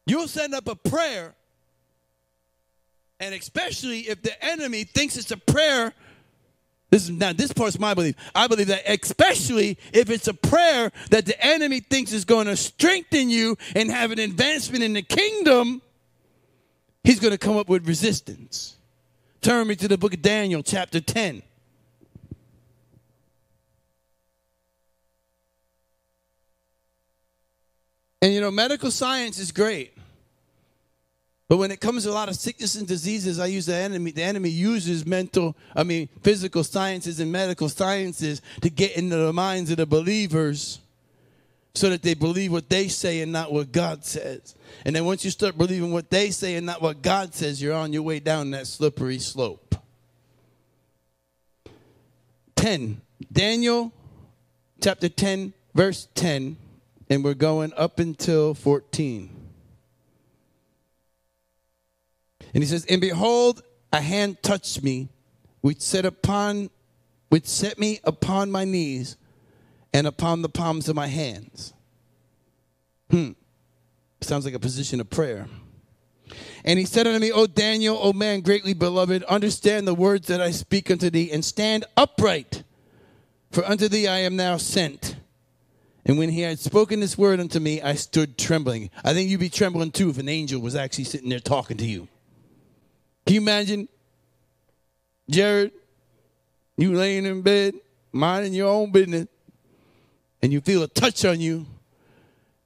You'll 0.08 0.27
send 0.27 0.55
up 0.55 0.67
a 0.67 0.75
prayer, 0.75 1.36
and 3.20 3.36
especially 3.36 4.00
if 4.00 4.24
the 4.24 4.43
enemy 4.43 4.84
thinks 4.84 5.15
it's 5.15 5.31
a 5.31 5.38
prayer 5.38 5.93
this 6.91 7.03
is 7.03 7.10
now 7.10 7.31
this 7.31 7.53
part's 7.53 7.79
my 7.79 7.93
belief. 7.93 8.15
I 8.36 8.48
believe 8.48 8.67
that 8.67 8.83
especially 8.86 9.77
if 9.93 10.10
it's 10.10 10.27
a 10.27 10.33
prayer 10.33 10.91
that 11.10 11.25
the 11.25 11.43
enemy 11.43 11.79
thinks 11.79 12.12
is 12.12 12.25
going 12.25 12.48
to 12.48 12.57
strengthen 12.57 13.29
you 13.29 13.57
and 13.75 13.89
have 13.89 14.12
an 14.12 14.19
advancement 14.19 14.83
in 14.83 14.91
the 14.91 15.01
kingdom, 15.01 15.81
he's 17.03 17.21
going 17.21 17.31
to 17.31 17.38
come 17.38 17.55
up 17.55 17.69
with 17.69 17.88
resistance. 17.88 18.75
Turn 19.39 19.67
me 19.67 19.77
to 19.77 19.88
the 19.88 19.98
book 19.98 20.13
of 20.13 20.21
Daniel, 20.21 20.62
chapter 20.62 21.00
10. 21.00 21.41
And 28.21 28.33
you 28.33 28.41
know, 28.41 28.51
medical 28.51 28.91
science 28.91 29.39
is 29.39 29.53
great. 29.53 29.98
But 31.51 31.58
when 31.58 31.70
it 31.70 31.81
comes 31.81 32.05
to 32.05 32.12
a 32.12 32.13
lot 32.13 32.29
of 32.29 32.38
sickness 32.38 32.75
and 32.75 32.88
diseases, 32.88 33.38
I 33.38 33.48
use 33.48 33.65
the 33.65 33.75
enemy. 33.75 34.12
The 34.12 34.24
enemy 34.24 34.48
uses 34.48 35.05
mental, 35.05 35.53
I 35.75 35.84
mean, 35.84 36.08
physical 36.24 36.63
sciences 36.63 37.20
and 37.20 37.29
medical 37.29 37.67
sciences 37.67 38.41
to 38.62 38.70
get 38.70 38.96
into 38.96 39.17
the 39.17 39.34
minds 39.34 39.70
of 39.70 39.75
the 39.75 39.86
believers 39.86 40.79
so 41.75 41.89
that 41.89 42.03
they 42.03 42.13
believe 42.13 42.53
what 42.53 42.70
they 42.70 42.88
say 42.88 43.20
and 43.20 43.34
not 43.34 43.51
what 43.51 43.74
God 43.74 44.05
says. 44.05 44.55
And 44.86 44.96
then 44.96 45.03
once 45.03 45.25
you 45.25 45.31
start 45.31 45.58
believing 45.58 45.91
what 45.91 46.10
they 46.10 46.31
say 46.31 46.55
and 46.55 46.65
not 46.65 46.81
what 46.81 47.01
God 47.01 47.34
says, 47.34 47.62
you're 47.62 47.75
on 47.75 47.91
your 47.91 48.03
way 48.03 48.22
down 48.22 48.51
that 48.51 48.65
slippery 48.65 49.20
slope. 49.20 49.75
10. 52.55 53.01
Daniel 53.29 53.91
chapter 54.79 55.10
10, 55.10 55.51
verse 55.75 56.08
10, 56.15 56.55
and 57.10 57.25
we're 57.25 57.34
going 57.34 57.74
up 57.75 58.00
until 58.00 58.53
14. 58.53 59.40
And 62.53 62.63
he 62.63 62.67
says, 62.67 62.86
And 62.86 63.01
behold, 63.01 63.62
a 63.93 64.01
hand 64.01 64.41
touched 64.41 64.84
me, 64.84 65.10
which 65.62 65.81
set 65.81 66.05
upon 66.05 66.70
which 67.29 67.46
set 67.46 67.79
me 67.79 68.01
upon 68.03 68.51
my 68.51 68.65
knees 68.65 69.15
and 69.93 70.05
upon 70.05 70.41
the 70.41 70.50
palms 70.50 70.89
of 70.89 70.96
my 70.98 71.08
hands. 71.08 71.74
Hmm. 73.10 73.31
Sounds 74.20 74.43
like 74.43 74.53
a 74.53 74.60
position 74.60 75.00
of 75.00 75.10
prayer. 75.10 75.48
And 76.65 76.77
he 76.77 76.86
said 76.86 77.08
unto 77.08 77.20
me, 77.20 77.31
O 77.31 77.48
Daniel, 77.48 77.98
O 78.01 78.12
man 78.12 78.41
greatly 78.41 78.74
beloved, 78.74 79.24
understand 79.24 79.88
the 79.88 79.93
words 79.93 80.27
that 80.27 80.41
I 80.41 80.51
speak 80.51 80.91
unto 80.91 81.10
thee, 81.10 81.31
and 81.31 81.43
stand 81.43 81.86
upright, 81.96 82.63
for 83.50 83.65
unto 83.65 83.88
thee 83.88 84.08
I 84.08 84.20
am 84.20 84.36
now 84.36 84.58
sent. 84.58 85.15
And 86.05 86.17
when 86.17 86.29
he 86.29 86.41
had 86.41 86.60
spoken 86.60 87.00
this 87.00 87.17
word 87.17 87.39
unto 87.39 87.60
me, 87.60 87.81
I 87.81 87.93
stood 87.96 88.38
trembling. 88.38 88.89
I 89.03 89.13
think 89.13 89.29
you'd 89.29 89.39
be 89.39 89.50
trembling 89.50 89.91
too 89.91 90.10
if 90.10 90.17
an 90.17 90.29
angel 90.29 90.62
was 90.62 90.75
actually 90.75 91.05
sitting 91.05 91.29
there 91.29 91.39
talking 91.39 91.77
to 91.77 91.86
you. 91.86 92.08
Can 93.25 93.35
you 93.35 93.41
imagine, 93.41 93.87
Jared, 95.29 95.71
you 96.77 96.93
laying 96.93 97.25
in 97.25 97.41
bed, 97.41 97.75
minding 98.11 98.53
your 98.53 98.69
own 98.69 98.91
business, 98.91 99.27
and 100.41 100.51
you 100.51 100.61
feel 100.61 100.83
a 100.83 100.87
touch 100.87 101.23
on 101.25 101.39
you, 101.39 101.65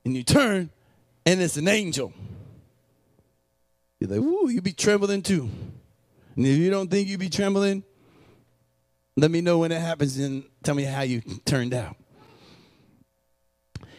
and 0.06 0.16
you 0.16 0.24
turn, 0.24 0.70
and 1.26 1.42
it's 1.42 1.58
an 1.58 1.68
angel. 1.68 2.14
You're 4.00 4.10
like, 4.10 4.20
ooh, 4.20 4.50
you 4.50 4.62
be 4.62 4.74
trembling 4.74 5.22
too. 5.22 5.50
And 6.36 6.46
if 6.46 6.58
you 6.58 6.70
don't 6.70 6.90
think 6.90 7.08
you 7.08 7.18
be 7.18 7.30
trembling, 7.30 7.84
let 9.18 9.32
me 9.32 9.42
know 9.42 9.60
when 9.60 9.72
it 9.72 9.82
happens 9.82 10.18
and 10.18 10.44
tell 10.64 10.76
me 10.76 10.84
how 10.84 11.02
you 11.02 11.22
turned 11.46 11.74
out. 11.74 11.96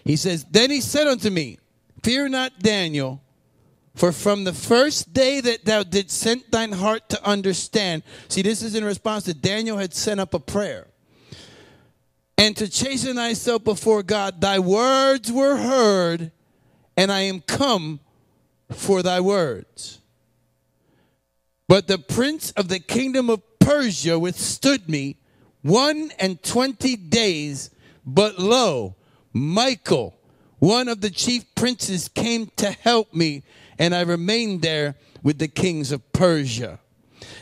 He 0.04 0.16
says, 0.16 0.44
Then 0.44 0.70
he 0.70 0.80
said 0.80 1.06
unto 1.06 1.30
me, 1.30 1.58
Fear 2.02 2.28
not, 2.28 2.58
Daniel, 2.60 3.22
for 3.96 4.12
from 4.12 4.44
the 4.44 4.52
first 4.52 5.12
day 5.14 5.40
that 5.40 5.64
thou 5.64 5.82
didst 5.82 6.18
set 6.18 6.50
thine 6.50 6.72
heart 6.72 7.08
to 7.08 7.26
understand, 7.26 8.02
see, 8.28 8.42
this 8.42 8.62
is 8.62 8.74
in 8.74 8.84
response 8.84 9.24
to 9.24 9.34
Daniel 9.34 9.78
had 9.78 9.94
sent 9.94 10.20
up 10.20 10.34
a 10.34 10.38
prayer. 10.38 10.86
And 12.36 12.54
to 12.58 12.68
chasten 12.68 13.16
thyself 13.16 13.64
before 13.64 14.02
God, 14.02 14.42
thy 14.42 14.58
words 14.58 15.32
were 15.32 15.56
heard, 15.56 16.30
and 16.94 17.10
I 17.10 17.20
am 17.20 17.40
come 17.40 18.00
for 18.70 19.02
thy 19.02 19.20
words. 19.20 20.00
But 21.66 21.88
the 21.88 21.98
prince 21.98 22.50
of 22.52 22.68
the 22.68 22.78
kingdom 22.78 23.30
of 23.30 23.42
Persia 23.58 24.18
withstood 24.18 24.90
me 24.90 25.16
one 25.62 26.12
and 26.18 26.42
twenty 26.42 26.96
days, 26.96 27.70
but 28.04 28.38
lo, 28.38 28.94
Michael, 29.32 30.14
one 30.58 30.88
of 30.88 31.00
the 31.00 31.10
chief 31.10 31.54
princes, 31.54 32.08
came 32.08 32.50
to 32.56 32.70
help 32.70 33.14
me 33.14 33.42
and 33.78 33.94
I 33.94 34.02
remained 34.02 34.62
there 34.62 34.96
with 35.22 35.38
the 35.38 35.48
kings 35.48 35.92
of 35.92 36.12
Persia. 36.12 36.80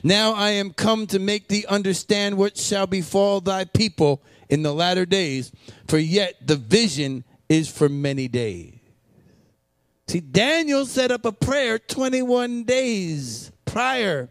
Now 0.03 0.33
I 0.33 0.51
am 0.51 0.73
come 0.73 1.07
to 1.09 1.19
make 1.19 1.49
thee 1.49 1.65
understand 1.69 2.37
what 2.37 2.57
shall 2.57 2.87
befall 2.87 3.41
thy 3.41 3.65
people 3.65 4.23
in 4.49 4.63
the 4.63 4.75
latter 4.75 5.07
days, 5.07 5.53
for 5.89 5.99
yet 5.99 6.47
the 6.47 6.57
vision 6.57 7.25
is 7.49 7.69
for 7.69 7.89
many 7.89 8.29
days. 8.29 8.75
See, 10.07 10.21
Daniel 10.21 10.85
set 10.85 11.11
up 11.11 11.25
a 11.25 11.33
prayer 11.33 11.79
21 11.79 12.65
days 12.65 13.51
prior 13.65 14.29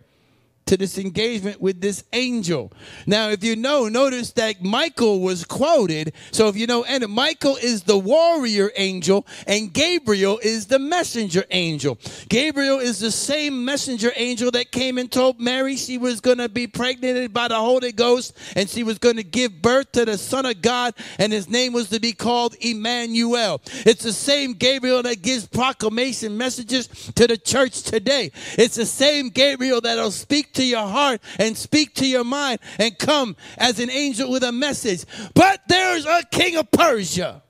to 0.65 0.77
this 0.77 0.98
engagement 0.98 1.62
with 1.62 1.82
this 1.82 2.03
angel. 2.13 2.72
Now, 3.05 3.29
if 3.29 3.43
you 3.43 3.55
know, 3.55 3.88
notice 3.88 4.32
that 4.34 4.63
Michael 4.63 5.20
was 5.20 5.43
quoted. 5.43 6.13
So 6.32 6.48
if 6.48 6.55
you 6.55 6.67
know, 6.67 6.84
and 6.84 7.08
Michael 7.10 7.58
is 7.58 7.84
the 7.84 7.98
warrior 7.98 8.72
angel, 8.75 9.27
and 9.46 9.74
Gabriel 9.74 10.39
is 10.41 10.67
the 10.67 10.79
messenger 10.79 11.43
angel. 11.51 11.98
Gabriel 12.29 12.79
is 12.79 13.00
the 13.00 13.12
same 13.12 13.65
messenger 13.65 14.12
angel 14.15 14.51
that 14.51 14.72
came 14.72 14.98
and 14.98 15.12
told 15.12 15.39
Mary 15.39 15.75
she 15.75 15.98
was 15.98 16.22
going 16.22 16.38
to 16.38 16.50
be 16.50 16.67
pregnant 16.67 17.34
by 17.34 17.48
the 17.48 17.55
Holy 17.55 17.91
Ghost, 17.91 18.38
and 18.55 18.70
she 18.70 18.84
was 18.84 18.98
going 19.00 19.17
to 19.17 19.24
give 19.24 19.62
birth 19.62 19.91
to 19.93 20.05
the 20.05 20.17
Son 20.17 20.46
of 20.46 20.62
God, 20.62 20.93
and 21.20 21.34
his 21.34 21.50
name 21.50 21.74
was 21.74 21.89
to 21.89 22.00
be 22.00 22.13
called 22.13 22.55
Emmanuel. 22.62 23.62
It's 23.86 24.03
the 24.03 24.13
same 24.13 24.53
Gabriel 24.53 25.03
that 25.03 25.22
gives 25.22 25.48
proclamation 25.48 26.38
messages 26.38 26.88
to 27.15 27.27
the 27.27 27.38
church 27.38 27.84
today. 27.84 28.32
It's 28.58 28.75
the 28.75 28.86
same 28.86 29.29
Gabriel 29.29 29.82
that'll 29.82 30.12
speak 30.12 30.52
to 30.53 30.65
your 30.65 30.88
heart 30.88 31.22
and 31.39 31.57
speak 31.57 31.95
to 31.95 32.07
your 32.07 32.24
mind 32.24 32.60
and 32.79 32.98
come 32.98 33.36
as 33.57 33.79
an 33.79 33.89
angel 33.89 34.31
with 34.31 34.43
a 34.43 34.51
message. 34.51 35.05
But 35.33 35.62
there's 35.67 36.05
a 36.05 36.24
king 36.31 36.57
of 36.57 36.72
Persia. 36.72 37.41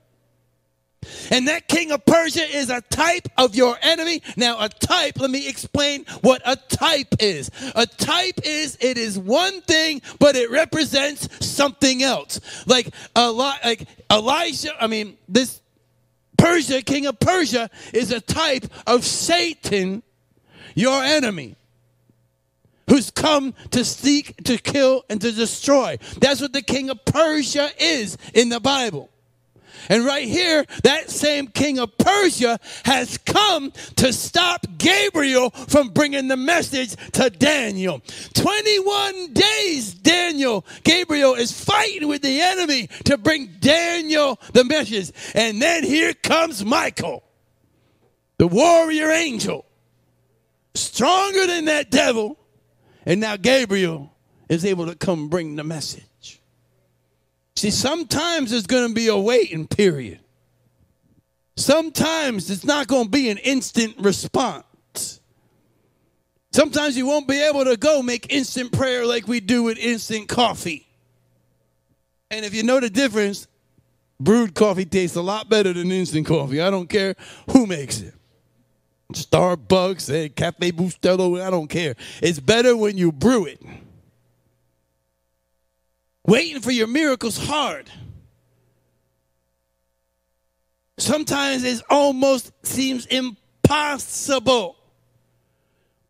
And 1.30 1.48
that 1.48 1.68
king 1.68 1.92
of 1.92 2.04
Persia 2.04 2.44
is 2.44 2.70
a 2.70 2.80
type 2.80 3.28
of 3.36 3.54
your 3.54 3.76
enemy. 3.82 4.22
Now, 4.36 4.62
a 4.62 4.68
type, 4.68 5.18
let 5.18 5.30
me 5.30 5.48
explain 5.48 6.04
what 6.22 6.42
a 6.44 6.56
type 6.56 7.14
is. 7.20 7.50
A 7.74 7.86
type 7.86 8.40
is 8.44 8.78
it 8.80 8.98
is 8.98 9.18
one 9.18 9.60
thing, 9.62 10.02
but 10.18 10.36
it 10.36 10.50
represents 10.50 11.46
something 11.46 12.02
else. 12.02 12.40
Like 12.66 12.88
a 13.14 13.30
lot 13.30 13.58
like 13.64 13.86
Elijah, 14.10 14.72
I 14.80 14.86
mean, 14.86 15.16
this 15.28 15.60
Persia, 16.36 16.82
king 16.82 17.06
of 17.06 17.18
Persia, 17.20 17.70
is 17.92 18.10
a 18.10 18.20
type 18.20 18.66
of 18.86 19.04
Satan, 19.04 20.02
your 20.74 21.02
enemy 21.02 21.56
who's 22.88 23.10
come 23.10 23.54
to 23.70 23.84
seek, 23.84 24.42
to 24.44 24.58
kill, 24.58 25.04
and 25.08 25.20
to 25.20 25.32
destroy. 25.32 25.98
That's 26.20 26.40
what 26.40 26.52
the 26.52 26.62
king 26.62 26.90
of 26.90 27.04
Persia 27.04 27.70
is 27.78 28.16
in 28.32 28.48
the 28.48 28.60
Bible. 28.60 29.10
And 29.88 30.04
right 30.04 30.26
here, 30.26 30.64
that 30.82 31.10
same 31.10 31.48
king 31.48 31.78
of 31.78 31.96
Persia 31.98 32.58
has 32.84 33.18
come 33.18 33.72
to 33.96 34.12
stop 34.12 34.66
Gabriel 34.78 35.50
from 35.50 35.88
bringing 35.88 36.28
the 36.28 36.36
message 36.36 36.96
to 37.12 37.30
Daniel. 37.30 38.00
21 38.34 39.32
days, 39.32 39.94
Daniel, 39.94 40.64
Gabriel 40.84 41.34
is 41.34 41.52
fighting 41.52 42.08
with 42.08 42.22
the 42.22 42.40
enemy 42.40 42.88
to 43.04 43.18
bring 43.18 43.46
Daniel 43.60 44.38
the 44.52 44.64
message. 44.64 45.12
And 45.34 45.60
then 45.60 45.84
here 45.84 46.14
comes 46.14 46.64
Michael, 46.64 47.22
the 48.38 48.46
warrior 48.46 49.10
angel, 49.10 49.66
stronger 50.74 51.46
than 51.46 51.66
that 51.66 51.90
devil 51.90 52.38
and 53.06 53.20
now 53.20 53.36
Gabriel 53.36 54.12
is 54.48 54.64
able 54.64 54.86
to 54.86 54.94
come 54.94 55.28
bring 55.28 55.56
the 55.56 55.64
message. 55.64 56.40
See, 57.56 57.70
sometimes 57.70 58.50
there's 58.50 58.66
going 58.66 58.88
to 58.88 58.94
be 58.94 59.08
a 59.08 59.16
waiting 59.16 59.66
period. 59.66 60.20
Sometimes 61.56 62.50
it's 62.50 62.64
not 62.64 62.88
going 62.88 63.04
to 63.04 63.10
be 63.10 63.30
an 63.30 63.38
instant 63.38 63.94
response. 63.98 65.20
Sometimes 66.52 66.96
you 66.96 67.06
won't 67.06 67.28
be 67.28 67.40
able 67.40 67.64
to 67.64 67.76
go 67.76 68.02
make 68.02 68.32
instant 68.32 68.72
prayer 68.72 69.06
like 69.06 69.26
we 69.26 69.40
do 69.40 69.62
with 69.62 69.78
instant 69.78 70.28
coffee. 70.28 70.86
And 72.30 72.44
if 72.44 72.54
you 72.54 72.62
know 72.62 72.80
the 72.80 72.90
difference, 72.90 73.46
brewed 74.20 74.54
coffee 74.54 74.84
tastes 74.84 75.16
a 75.16 75.22
lot 75.22 75.48
better 75.48 75.72
than 75.72 75.92
instant 75.92 76.26
coffee. 76.26 76.60
I 76.60 76.70
don't 76.70 76.88
care 76.88 77.14
who 77.50 77.66
makes 77.66 78.00
it. 78.00 78.14
Starbucks, 79.12 80.08
and 80.12 80.34
Cafe 80.34 80.72
Bustelo, 80.72 81.40
I 81.40 81.50
don't 81.50 81.68
care. 81.68 81.94
It's 82.22 82.40
better 82.40 82.76
when 82.76 82.96
you 82.96 83.12
brew 83.12 83.46
it. 83.46 83.62
Waiting 86.26 86.62
for 86.62 86.70
your 86.70 86.86
miracles 86.86 87.36
hard. 87.36 87.90
Sometimes 90.96 91.64
it 91.64 91.82
almost 91.90 92.52
seems 92.62 93.06
impossible. 93.06 94.76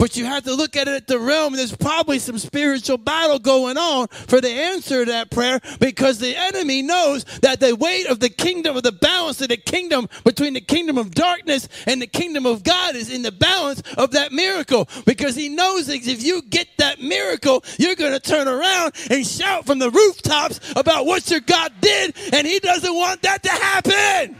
But 0.04 0.18
you 0.18 0.26
have 0.26 0.44
to 0.44 0.52
look 0.52 0.76
at 0.76 0.86
it 0.86 0.94
at 0.94 1.06
the 1.06 1.18
realm. 1.18 1.54
There's 1.54 1.74
probably 1.74 2.18
some 2.18 2.36
spiritual 2.36 2.98
battle 2.98 3.38
going 3.38 3.78
on 3.78 4.08
for 4.08 4.38
the 4.38 4.50
answer 4.50 5.06
to 5.06 5.10
that 5.12 5.30
prayer 5.30 5.60
because 5.80 6.18
the 6.18 6.36
enemy 6.36 6.82
knows 6.82 7.24
that 7.40 7.58
the 7.58 7.74
weight 7.74 8.06
of 8.08 8.20
the 8.20 8.28
kingdom, 8.28 8.76
of 8.76 8.82
the 8.82 8.92
balance 8.92 9.40
of 9.40 9.48
the 9.48 9.56
kingdom 9.56 10.10
between 10.22 10.52
the 10.52 10.60
kingdom 10.60 10.98
of 10.98 11.12
darkness 11.12 11.70
and 11.86 12.02
the 12.02 12.06
kingdom 12.06 12.44
of 12.44 12.62
God 12.62 12.96
is 12.96 13.10
in 13.10 13.22
the 13.22 13.32
balance 13.32 13.80
of 13.96 14.10
that 14.10 14.30
miracle. 14.30 14.90
Because 15.06 15.36
he 15.36 15.48
knows 15.48 15.86
that 15.86 16.06
if 16.06 16.22
you 16.22 16.42
get 16.42 16.68
that 16.76 17.00
miracle, 17.00 17.64
you're 17.78 17.96
going 17.96 18.12
to 18.12 18.20
turn 18.20 18.46
around 18.46 18.92
and 19.10 19.26
shout 19.26 19.64
from 19.64 19.78
the 19.78 19.88
rooftops 19.88 20.60
about 20.76 21.06
what 21.06 21.30
your 21.30 21.40
God 21.40 21.72
did, 21.80 22.14
and 22.34 22.46
he 22.46 22.58
doesn't 22.58 22.94
want 22.94 23.22
that 23.22 23.42
to 23.42 23.48
happen. 23.48 24.36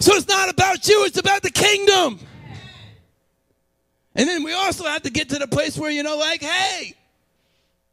So 0.00 0.14
it's 0.14 0.26
not 0.26 0.50
about 0.50 0.88
you, 0.88 1.04
it's 1.04 1.20
about 1.20 1.42
the 1.42 1.52
kingdom. 1.52 2.18
And 4.14 4.28
then 4.28 4.44
we 4.44 4.52
also 4.52 4.84
have 4.84 5.02
to 5.02 5.10
get 5.10 5.30
to 5.30 5.38
the 5.38 5.48
place 5.48 5.76
where, 5.76 5.90
you 5.90 6.02
know, 6.02 6.16
like, 6.16 6.42
hey, 6.42 6.94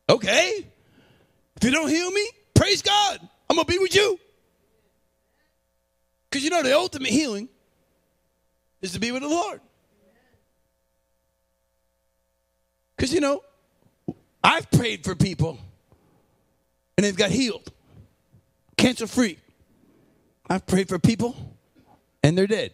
okay, 0.07 0.65
if 1.55 1.63
you 1.63 1.71
don't 1.71 1.89
heal 1.89 2.11
me, 2.11 2.27
praise 2.53 2.81
God. 2.81 3.19
I'm 3.49 3.55
going 3.55 3.65
to 3.65 3.71
be 3.71 3.79
with 3.79 3.95
you. 3.95 4.19
Because 6.29 6.43
you 6.43 6.49
know, 6.49 6.63
the 6.63 6.75
ultimate 6.75 7.09
healing 7.09 7.49
is 8.81 8.93
to 8.93 8.99
be 8.99 9.11
with 9.11 9.21
the 9.21 9.27
Lord. 9.27 9.59
Because, 12.95 13.13
you 13.13 13.19
know, 13.19 13.43
I've 14.43 14.69
prayed 14.71 15.03
for 15.03 15.15
people 15.15 15.59
and 16.97 17.03
they've 17.03 17.15
got 17.15 17.31
healed, 17.31 17.71
cancer 18.77 19.07
free. 19.07 19.39
I've 20.49 20.65
prayed 20.65 20.87
for 20.87 20.99
people 20.99 21.35
and 22.23 22.37
they're 22.37 22.47
dead. 22.47 22.71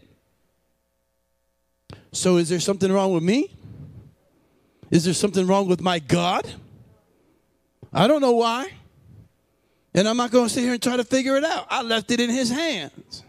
So, 2.12 2.38
is 2.38 2.50
there 2.50 2.60
something 2.60 2.92
wrong 2.92 3.14
with 3.14 3.24
me? 3.24 3.52
Is 4.90 5.06
there 5.06 5.14
something 5.14 5.46
wrong 5.46 5.68
with 5.68 5.82
my 5.82 6.00
God? 6.00 6.48
I 7.94 8.08
don't 8.08 8.22
know 8.22 8.34
why. 8.34 8.72
And 9.94 10.08
I'm 10.08 10.18
not 10.18 10.32
going 10.32 10.48
to 10.48 10.54
sit 10.54 10.62
here 10.62 10.74
and 10.74 10.82
try 10.82 10.98
to 10.98 11.04
figure 11.04 11.36
it 11.38 11.44
out. 11.44 11.68
I 11.70 11.82
left 11.82 12.12
it 12.12 12.20
in 12.20 12.30
his 12.30 12.50
hands. 12.50 13.24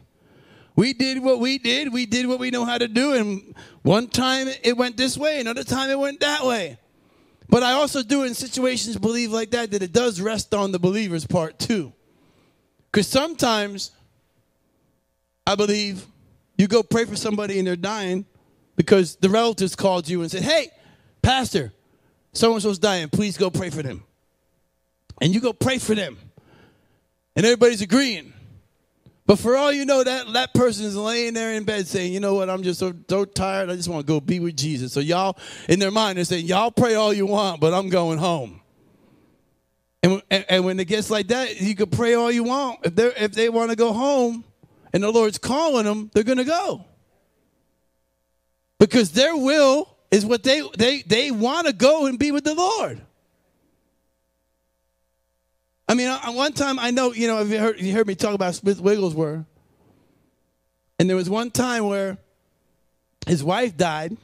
We 0.76 0.92
did 0.92 1.22
what 1.22 1.40
we 1.40 1.58
did. 1.58 1.92
We 1.92 2.06
did 2.06 2.26
what 2.26 2.38
we 2.38 2.50
know 2.50 2.64
how 2.64 2.78
to 2.78 2.86
do. 2.86 3.14
And 3.14 3.54
one 3.82 4.06
time 4.06 4.48
it 4.62 4.76
went 4.76 4.96
this 4.96 5.16
way, 5.16 5.40
another 5.40 5.64
time 5.64 5.90
it 5.90 5.98
went 5.98 6.20
that 6.20 6.44
way. 6.44 6.78
But 7.48 7.62
I 7.62 7.72
also 7.72 8.02
do 8.02 8.24
in 8.24 8.34
situations 8.34 8.96
believe 8.96 9.32
like 9.32 9.50
that 9.52 9.70
that 9.70 9.82
it 9.82 9.92
does 9.92 10.20
rest 10.20 10.54
on 10.54 10.70
the 10.70 10.78
believer's 10.78 11.26
part 11.26 11.58
too. 11.58 11.92
Because 12.92 13.08
sometimes 13.08 13.92
I 15.46 15.54
believe 15.54 16.06
you 16.56 16.68
go 16.68 16.82
pray 16.82 17.06
for 17.06 17.16
somebody 17.16 17.58
and 17.58 17.66
they're 17.66 17.74
dying 17.74 18.26
because 18.78 19.16
the 19.16 19.28
relatives 19.28 19.74
called 19.74 20.08
you 20.08 20.22
and 20.22 20.30
said, 20.30 20.44
Hey, 20.44 20.70
Pastor, 21.20 21.72
so 22.32 22.54
and 22.54 22.62
so's 22.62 22.78
dying. 22.78 23.08
Please 23.08 23.36
go 23.36 23.50
pray 23.50 23.70
for 23.70 23.82
them. 23.82 24.04
And 25.20 25.34
you 25.34 25.40
go 25.40 25.52
pray 25.52 25.78
for 25.78 25.96
them. 25.96 26.16
And 27.34 27.44
everybody's 27.44 27.82
agreeing. 27.82 28.32
But 29.26 29.40
for 29.40 29.56
all 29.56 29.72
you 29.72 29.84
know, 29.84 30.04
that, 30.04 30.32
that 30.32 30.54
person 30.54 30.86
is 30.86 30.96
laying 30.96 31.34
there 31.34 31.54
in 31.54 31.64
bed 31.64 31.88
saying, 31.88 32.12
you 32.12 32.20
know 32.20 32.34
what, 32.34 32.48
I'm 32.48 32.62
just 32.62 32.78
so, 32.78 32.94
so 33.10 33.24
tired. 33.24 33.68
I 33.68 33.74
just 33.74 33.88
want 33.88 34.06
to 34.06 34.10
go 34.10 34.20
be 34.20 34.38
with 34.38 34.56
Jesus. 34.56 34.92
So 34.92 35.00
y'all, 35.00 35.36
in 35.68 35.80
their 35.80 35.90
mind, 35.90 36.16
they're 36.16 36.24
saying, 36.24 36.46
y'all 36.46 36.70
pray 36.70 36.94
all 36.94 37.12
you 37.12 37.26
want, 37.26 37.60
but 37.60 37.74
I'm 37.74 37.88
going 37.88 38.18
home. 38.18 38.60
And, 40.04 40.22
and, 40.30 40.46
and 40.48 40.64
when 40.64 40.78
it 40.78 40.86
gets 40.86 41.10
like 41.10 41.28
that, 41.28 41.60
you 41.60 41.74
can 41.74 41.90
pray 41.90 42.14
all 42.14 42.30
you 42.30 42.44
want. 42.44 42.78
If, 42.84 42.94
they 42.94 43.06
if 43.16 43.32
they 43.32 43.48
want 43.48 43.70
to 43.70 43.76
go 43.76 43.92
home 43.92 44.44
and 44.92 45.02
the 45.02 45.10
Lord's 45.10 45.36
calling 45.36 45.84
them, 45.84 46.12
they're 46.14 46.22
going 46.22 46.38
to 46.38 46.44
go 46.44 46.84
because 48.78 49.12
their 49.12 49.36
will 49.36 49.94
is 50.10 50.24
what 50.24 50.42
they 50.42 50.62
they 50.76 51.02
they 51.02 51.30
want 51.30 51.66
to 51.66 51.72
go 51.72 52.06
and 52.06 52.18
be 52.18 52.30
with 52.30 52.44
the 52.44 52.54
Lord. 52.54 53.00
I 55.88 55.94
mean, 55.94 56.08
uh, 56.08 56.20
one 56.32 56.52
time 56.52 56.78
I 56.78 56.90
know, 56.90 57.12
you 57.12 57.26
know, 57.26 57.40
if 57.40 57.48
you 57.48 57.58
heard, 57.58 57.80
you 57.80 57.94
heard 57.94 58.06
me 58.06 58.14
talk 58.14 58.34
about 58.34 58.54
Smith 58.54 58.78
Wigglesworth, 58.78 59.44
and 60.98 61.08
there 61.08 61.16
was 61.16 61.30
one 61.30 61.50
time 61.50 61.86
where 61.86 62.18
his 63.26 63.42
wife 63.42 63.76
died. 63.76 64.16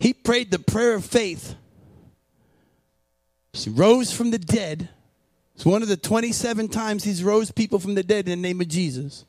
He 0.00 0.12
prayed 0.12 0.50
the 0.50 0.58
prayer 0.58 0.94
of 0.94 1.04
faith. 1.04 1.54
She 3.54 3.70
rose 3.70 4.12
from 4.12 4.30
the 4.30 4.38
dead. 4.38 4.90
It's 5.54 5.64
one 5.64 5.82
of 5.82 5.88
the 5.88 5.96
27 5.96 6.68
times 6.68 7.04
he's 7.04 7.24
rose 7.24 7.50
people 7.50 7.78
from 7.78 7.94
the 7.94 8.02
dead 8.02 8.28
in 8.28 8.42
the 8.42 8.48
name 8.48 8.60
of 8.60 8.68
Jesus. 8.68 9.24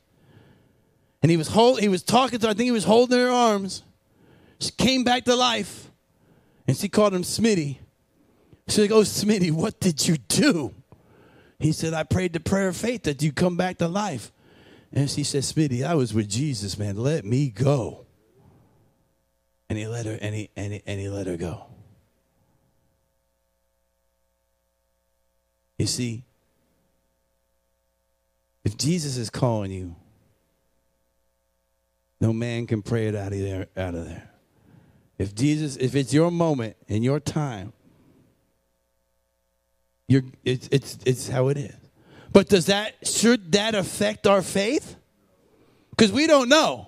And 1.22 1.30
he 1.30 1.36
was 1.36 1.48
hold, 1.48 1.80
he 1.80 1.88
was 1.88 2.02
talking 2.02 2.38
to 2.38 2.46
her, 2.46 2.50
I 2.50 2.54
think 2.54 2.66
he 2.66 2.72
was 2.72 2.84
holding 2.84 3.18
her 3.18 3.30
arms. 3.30 3.82
She 4.60 4.70
came 4.70 5.04
back 5.04 5.24
to 5.24 5.34
life. 5.34 5.90
And 6.66 6.76
she 6.76 6.88
called 6.88 7.14
him 7.14 7.22
Smitty. 7.22 7.78
She's 8.68 8.78
like, 8.78 8.90
Oh, 8.90 9.00
Smitty, 9.00 9.50
what 9.50 9.80
did 9.80 10.06
you 10.06 10.16
do? 10.16 10.74
He 11.58 11.72
said, 11.72 11.94
I 11.94 12.04
prayed 12.04 12.34
the 12.34 12.40
prayer 12.40 12.68
of 12.68 12.76
faith 12.76 13.04
that 13.04 13.22
you 13.22 13.32
come 13.32 13.56
back 13.56 13.78
to 13.78 13.88
life. 13.88 14.30
And 14.92 15.10
she 15.10 15.24
said, 15.24 15.42
Smitty, 15.42 15.84
I 15.84 15.94
was 15.94 16.14
with 16.14 16.28
Jesus, 16.28 16.78
man. 16.78 16.96
Let 16.96 17.24
me 17.24 17.50
go. 17.50 18.06
And 19.68 19.78
he 19.78 19.86
let 19.86 20.06
her, 20.06 20.18
and 20.20 20.34
he, 20.34 20.50
and 20.56 20.72
he, 20.74 20.82
and 20.86 21.00
he 21.00 21.08
let 21.08 21.26
her 21.26 21.36
go. 21.36 21.66
You 25.78 25.86
see, 25.86 26.24
if 28.64 28.76
Jesus 28.76 29.16
is 29.16 29.30
calling 29.30 29.70
you, 29.70 29.94
no 32.20 32.32
man 32.32 32.66
can 32.66 32.82
pray 32.82 33.06
it 33.06 33.14
out 33.14 33.32
of 33.32 33.38
there. 33.38 33.66
Out 33.76 33.94
of 33.94 34.06
there. 34.06 34.30
If 35.18 35.34
Jesus, 35.34 35.76
if 35.76 35.94
it's 35.96 36.12
your 36.12 36.30
moment 36.30 36.76
and 36.88 37.02
your 37.02 37.20
time, 37.20 37.72
you're, 40.06 40.22
it's, 40.44 40.68
it's, 40.70 40.98
it's 41.04 41.28
how 41.28 41.48
it 41.48 41.56
is. 41.56 41.74
But 42.32 42.48
does 42.48 42.66
that, 42.66 42.94
should 43.06 43.52
that 43.52 43.74
affect 43.74 44.26
our 44.26 44.42
faith? 44.42 44.96
Because 45.90 46.12
we 46.12 46.26
don't 46.26 46.48
know. 46.48 46.87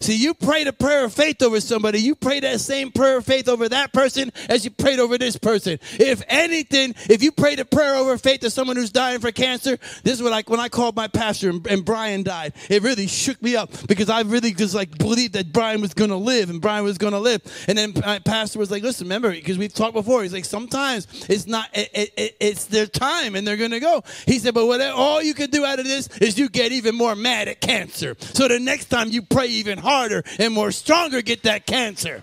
See, 0.00 0.14
you 0.14 0.32
prayed 0.32 0.68
a 0.68 0.72
prayer 0.72 1.04
of 1.04 1.12
faith 1.12 1.42
over 1.42 1.60
somebody. 1.60 1.98
You 1.98 2.14
pray 2.14 2.38
that 2.40 2.60
same 2.60 2.92
prayer 2.92 3.18
of 3.18 3.24
faith 3.24 3.48
over 3.48 3.68
that 3.68 3.92
person 3.92 4.30
as 4.48 4.64
you 4.64 4.70
prayed 4.70 5.00
over 5.00 5.18
this 5.18 5.36
person. 5.36 5.80
If 5.98 6.22
anything, 6.28 6.94
if 7.10 7.20
you 7.20 7.32
prayed 7.32 7.58
a 7.58 7.64
prayer 7.64 7.96
over 7.96 8.16
faith 8.16 8.40
to 8.40 8.50
someone 8.50 8.76
who's 8.76 8.92
dying 8.92 9.18
for 9.18 9.32
cancer, 9.32 9.76
this 10.04 10.14
is 10.14 10.22
what 10.22 10.32
I, 10.32 10.42
when 10.46 10.60
I 10.60 10.68
called 10.68 10.94
my 10.94 11.08
pastor 11.08 11.50
and, 11.50 11.66
and 11.66 11.84
Brian 11.84 12.22
died, 12.22 12.52
it 12.70 12.84
really 12.84 13.08
shook 13.08 13.42
me 13.42 13.56
up 13.56 13.70
because 13.88 14.08
I 14.08 14.20
really 14.20 14.52
just 14.54 14.72
like 14.72 14.96
believed 14.98 15.32
that 15.32 15.52
Brian 15.52 15.80
was 15.80 15.94
going 15.94 16.10
to 16.10 16.16
live 16.16 16.48
and 16.48 16.60
Brian 16.60 16.84
was 16.84 16.96
going 16.96 17.12
to 17.12 17.18
live. 17.18 17.42
And 17.66 17.76
then 17.76 17.92
my 17.96 18.20
pastor 18.20 18.60
was 18.60 18.70
like, 18.70 18.84
listen, 18.84 19.06
remember, 19.06 19.32
because 19.32 19.58
we've 19.58 19.74
talked 19.74 19.94
before, 19.94 20.22
he's 20.22 20.32
like, 20.32 20.44
sometimes 20.44 21.08
it's 21.28 21.48
not, 21.48 21.70
it, 21.74 22.12
it, 22.16 22.36
it's 22.38 22.66
their 22.66 22.86
time 22.86 23.34
and 23.34 23.44
they're 23.44 23.56
going 23.56 23.72
to 23.72 23.80
go. 23.80 24.04
He 24.26 24.38
said, 24.38 24.54
but 24.54 24.66
what, 24.66 24.80
all 24.80 25.20
you 25.20 25.34
can 25.34 25.50
do 25.50 25.64
out 25.64 25.80
of 25.80 25.86
this 25.86 26.06
is 26.18 26.38
you 26.38 26.48
get 26.48 26.70
even 26.70 26.94
more 26.94 27.16
mad 27.16 27.48
at 27.48 27.60
cancer. 27.60 28.16
So 28.20 28.46
the 28.46 28.60
next 28.60 28.84
time 28.84 29.08
you 29.08 29.22
pray 29.22 29.48
even 29.48 29.76
harder, 29.76 29.87
harder 29.88 30.22
and 30.38 30.52
more 30.52 30.70
stronger 30.70 31.22
get 31.22 31.44
that 31.44 31.66
cancer. 31.66 32.22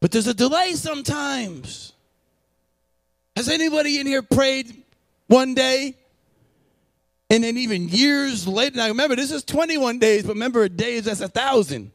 But 0.00 0.10
there's 0.10 0.26
a 0.26 0.34
delay 0.34 0.72
sometimes. 0.72 1.92
Has 3.34 3.48
anybody 3.48 3.98
in 3.98 4.06
here 4.06 4.22
prayed 4.22 4.82
one 5.26 5.54
day 5.54 5.96
and 7.28 7.44
then 7.44 7.56
even 7.56 7.88
years 7.88 8.46
later? 8.46 8.76
Now 8.76 8.88
remember, 8.88 9.16
this 9.16 9.30
is 9.30 9.42
21 9.44 9.98
days, 9.98 10.22
but 10.22 10.34
remember, 10.34 10.62
a 10.62 10.68
day 10.68 10.94
is 10.94 11.04
that's 11.04 11.20
a 11.20 11.28
thousand. 11.28 11.92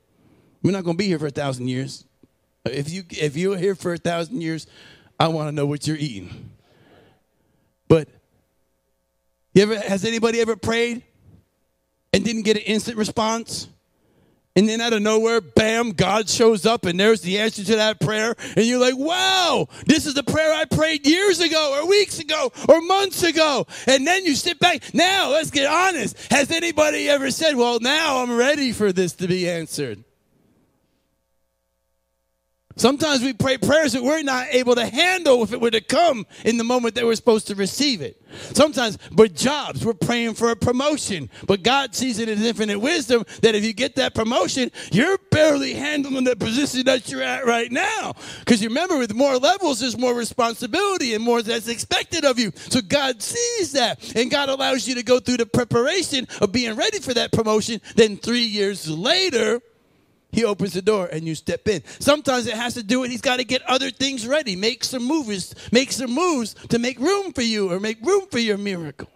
We're 0.64 0.72
not 0.72 0.86
to 0.86 0.94
be 0.94 1.08
here 1.08 1.20
for 1.20 1.28
a 1.28 1.32
thousand 1.32 1.68
years. 1.68 2.06
If 2.66 2.92
you 2.92 3.04
if 3.10 3.36
you're 3.36 3.58
here 3.58 3.74
for 3.74 3.94
a 3.94 3.98
thousand 3.98 4.42
years, 4.42 4.68
I 5.20 5.30
want 5.30 5.48
to 5.48 5.52
know 5.52 5.66
what 5.66 5.88
you're 5.88 5.98
eating. 5.98 6.52
You 9.54 9.64
ever, 9.64 9.80
has 9.80 10.06
anybody 10.06 10.40
ever 10.40 10.56
prayed 10.56 11.04
and 12.14 12.24
didn't 12.24 12.44
get 12.44 12.58
an 12.58 12.64
instant 12.64 12.98
response? 12.98 13.68
And 14.56 14.68
then 14.68 14.82
out 14.82 14.92
of 14.92 15.02
nowhere, 15.02 15.40
bam, 15.40 15.92
God 15.92 16.30
shows 16.30 16.66
up 16.66 16.86
and 16.86 17.00
there's 17.00 17.22
the 17.22 17.40
answer 17.40 17.64
to 17.64 17.76
that 17.78 18.02
prayer. 18.02 18.36
And 18.58 18.66
you're 18.66 18.82
like, 18.82 18.98
wow, 18.98 19.68
this 19.86 20.06
is 20.06 20.14
the 20.14 20.24
prayer 20.24 20.54
I 20.54 20.66
prayed 20.66 21.08
years 21.08 21.40
ago 21.40 21.80
or 21.80 21.88
weeks 21.88 22.20
ago 22.20 22.52
or 22.68 22.82
months 22.82 23.24
ago. 23.24 23.66
And 23.88 24.06
then 24.06 24.26
you 24.26 24.36
sit 24.36 24.60
back. 24.60 24.94
Now, 24.94 25.32
let's 25.32 25.52
get 25.52 25.68
honest. 25.72 26.18
Has 26.32 26.52
anybody 26.52 27.08
ever 27.08 27.32
said, 27.32 27.56
well, 27.56 27.80
now 27.80 28.22
I'm 28.22 28.36
ready 28.36 28.74
for 28.74 28.92
this 28.92 29.14
to 29.14 29.28
be 29.28 29.50
answered? 29.50 30.04
Sometimes 32.76 33.22
we 33.22 33.34
pray 33.34 33.58
prayers 33.58 33.94
that 33.94 34.04
we're 34.04 34.24
not 34.24 34.48
able 34.52 34.76
to 34.76 34.86
handle 34.86 35.44
if 35.44 35.54
it 35.54 35.62
were 35.62 35.72
to 35.72 35.82
come 35.82 36.26
in 36.46 36.58
the 36.58 36.64
moment 36.64 36.96
that 36.96 37.06
we're 37.06 37.16
supposed 37.16 37.48
to 37.48 37.56
receive 37.56 38.02
it. 38.02 38.22
Sometimes 38.54 38.98
with 39.16 39.36
jobs, 39.36 39.86
we're 39.86 39.94
praying 39.94 40.36
for 40.36 40.52
a 40.52 40.56
promotion, 40.56 41.30
but 41.48 41.64
God 41.64 41.94
sees 41.94 42.20
it 42.20 42.30
in 42.30 42.42
infinite 42.42 42.80
wisdom 42.80 43.26
that 43.42 43.56
if 43.56 43.64
you 43.64 43.74
get 43.74 43.96
that 43.96 44.16
promotion, 44.16 44.72
you're 44.92 45.18
barely 45.32 45.74
handling 45.74 46.24
the 46.24 46.36
position 46.36 46.86
that 46.86 47.10
you're 47.10 47.22
at 47.22 47.46
right 47.46 47.72
now. 47.72 48.14
Because 48.40 48.62
you 48.62 48.70
remember, 48.70 48.98
with 48.98 49.14
more 49.14 49.38
levels, 49.38 49.80
there's 49.80 49.98
more 49.98 50.16
responsibility 50.16 51.14
and 51.14 51.24
more 51.24 51.42
that's 51.42 51.68
expected 51.68 52.26
of 52.26 52.40
you. 52.40 52.52
So 52.56 52.82
God 52.82 53.22
sees 53.22 53.74
that, 53.74 54.16
and 54.16 54.32
God 54.32 54.50
allows 54.50 54.88
you 54.88 54.96
to 54.96 55.04
go 55.04 55.20
through 55.20 55.38
the 55.38 55.46
preparation 55.46 56.28
of 56.40 56.52
being 56.52 56.76
ready 56.76 57.00
for 57.00 57.14
that 57.14 57.32
promotion. 57.32 57.82
Then 57.96 58.18
three 58.18 58.44
years 58.44 58.90
later, 58.90 59.62
he 60.32 60.46
opens 60.46 60.74
the 60.74 60.82
door 60.82 61.08
and 61.08 61.26
you 61.26 61.36
step 61.36 61.68
in. 61.68 61.84
Sometimes 62.00 62.48
it 62.48 62.56
has 62.56 62.74
to 62.76 62.84
do 62.84 63.02
with 63.02 63.12
he's 63.12 63.22
got 63.22 63.38
to 63.38 63.44
get 63.44 63.62
other 63.64 63.90
things 63.90 64.28
ready, 64.28 64.56
make 64.56 64.84
some 64.84 65.04
moves, 65.04 65.54
make 65.72 65.92
some 65.92 66.12
moves 66.12 66.54
to 66.70 66.80
make 66.80 67.00
room 67.00 67.34
for 67.34 67.42
you 67.42 67.72
or 67.72 67.80
make 67.80 68.02
room 68.06 68.28
for 68.32 68.40
your 68.40 68.58
miracle. 68.58 69.10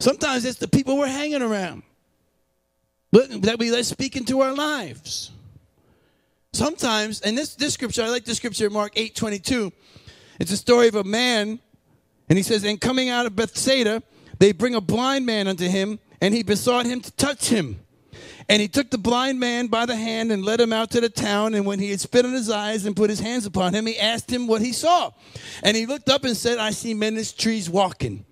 Sometimes 0.00 0.44
it's 0.44 0.58
the 0.58 0.68
people 0.68 0.98
we're 0.98 1.06
hanging 1.06 1.42
around 1.42 1.82
that 3.12 3.56
we 3.58 3.70
let 3.70 3.86
speak 3.86 4.16
into 4.16 4.40
our 4.40 4.52
lives. 4.52 5.30
Sometimes, 6.52 7.20
and 7.20 7.36
this, 7.38 7.54
this 7.54 7.74
scripture, 7.74 8.02
I 8.02 8.08
like 8.08 8.24
this 8.24 8.36
scripture, 8.36 8.70
Mark 8.70 8.92
8 8.96 9.14
22. 9.14 9.72
It's 10.40 10.52
a 10.52 10.56
story 10.56 10.88
of 10.88 10.96
a 10.96 11.04
man, 11.04 11.60
and 12.28 12.36
he 12.36 12.42
says, 12.42 12.64
And 12.64 12.80
coming 12.80 13.08
out 13.08 13.26
of 13.26 13.36
Bethsaida, 13.36 14.02
they 14.38 14.52
bring 14.52 14.74
a 14.74 14.80
blind 14.80 15.26
man 15.26 15.48
unto 15.48 15.68
him, 15.68 15.98
and 16.20 16.34
he 16.34 16.42
besought 16.42 16.86
him 16.86 17.00
to 17.00 17.10
touch 17.12 17.48
him. 17.48 17.83
And 18.48 18.60
he 18.60 18.68
took 18.68 18.90
the 18.90 18.98
blind 18.98 19.40
man 19.40 19.68
by 19.68 19.86
the 19.86 19.96
hand 19.96 20.30
and 20.30 20.44
led 20.44 20.60
him 20.60 20.72
out 20.72 20.90
to 20.90 21.00
the 21.00 21.08
town. 21.08 21.54
And 21.54 21.64
when 21.64 21.78
he 21.78 21.90
had 21.90 22.00
spit 22.00 22.26
on 22.26 22.32
his 22.32 22.50
eyes 22.50 22.84
and 22.84 22.94
put 22.94 23.08
his 23.08 23.20
hands 23.20 23.46
upon 23.46 23.72
him, 23.72 23.86
he 23.86 23.98
asked 23.98 24.30
him 24.30 24.46
what 24.46 24.60
he 24.60 24.72
saw. 24.72 25.12
And 25.62 25.76
he 25.76 25.86
looked 25.86 26.10
up 26.10 26.24
and 26.24 26.36
said, 26.36 26.58
I 26.58 26.70
see 26.70 26.92
men 26.92 27.16
as 27.16 27.32
trees 27.32 27.70
walking. 27.70 28.24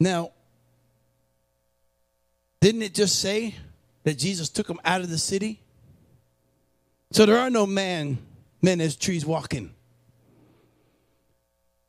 Now, 0.00 0.32
didn't 2.60 2.82
it 2.82 2.94
just 2.94 3.20
say 3.20 3.56
that 4.04 4.18
Jesus 4.18 4.48
took 4.48 4.68
him 4.68 4.80
out 4.84 5.02
of 5.02 5.10
the 5.10 5.18
city? 5.18 5.60
So 7.10 7.26
there 7.26 7.38
are 7.38 7.50
no 7.50 7.66
man, 7.66 8.18
men 8.62 8.80
as 8.80 8.96
trees 8.96 9.26
walking. 9.26 9.74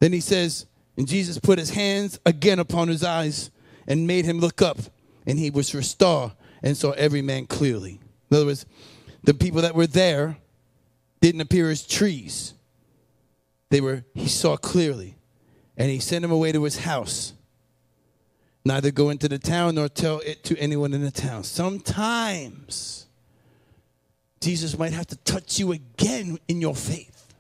Then 0.02 0.12
he 0.12 0.20
says, 0.20 0.66
and 0.98 1.08
Jesus 1.08 1.40
put 1.40 1.58
his 1.58 1.70
hands 1.70 2.20
again 2.26 2.60
upon 2.60 2.90
his 2.90 3.04
eyes 3.04 3.50
and 3.88 4.06
made 4.06 4.26
him 4.26 4.40
look 4.40 4.62
up 4.62 4.78
and 5.26 5.40
he 5.40 5.50
was 5.50 5.74
restored 5.74 6.32
and 6.62 6.78
saw 6.78 6.92
every 6.92 7.22
man 7.22 7.46
clearly. 7.46 8.00
In 8.30 8.38
other 8.38 8.46
words, 8.46 8.66
the 9.24 9.34
people 9.34 9.62
that 9.62 9.76
were 9.76 9.88
there 9.88 10.38
didn't 11.22 11.42
appear 11.42 11.70
as 11.70 11.86
trees. 11.86 12.54
They 13.70 13.82
were, 13.82 14.04
he 14.14 14.28
saw 14.28 14.58
clearly. 14.58 15.16
And 15.78 15.90
he 15.90 16.00
sent 16.00 16.24
him 16.24 16.32
away 16.32 16.52
to 16.52 16.64
his 16.64 16.80
house. 16.80 17.34
Neither 18.66 18.92
go 18.92 19.10
into 19.10 19.28
the 19.28 19.40
town 19.40 19.76
nor 19.76 19.90
tell 19.90 20.20
it 20.20 20.44
to 20.46 20.58
anyone 20.58 20.94
in 20.94 21.02
the 21.02 21.12
town. 21.12 21.44
Sometimes 21.44 23.08
Jesus 24.40 24.78
might 24.78 24.94
have 24.94 25.08
to 25.08 25.16
touch 25.18 25.60
you 25.60 25.72
again 25.72 26.38
in 26.48 26.62
your 26.62 26.76
faith. 26.76 27.34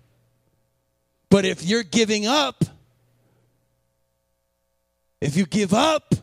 But 1.29 1.45
if 1.45 1.63
you're 1.63 1.83
giving 1.83 2.25
up, 2.25 2.63
if 5.19 5.35
you 5.35 5.45
give 5.45 5.73
up, 5.73 6.13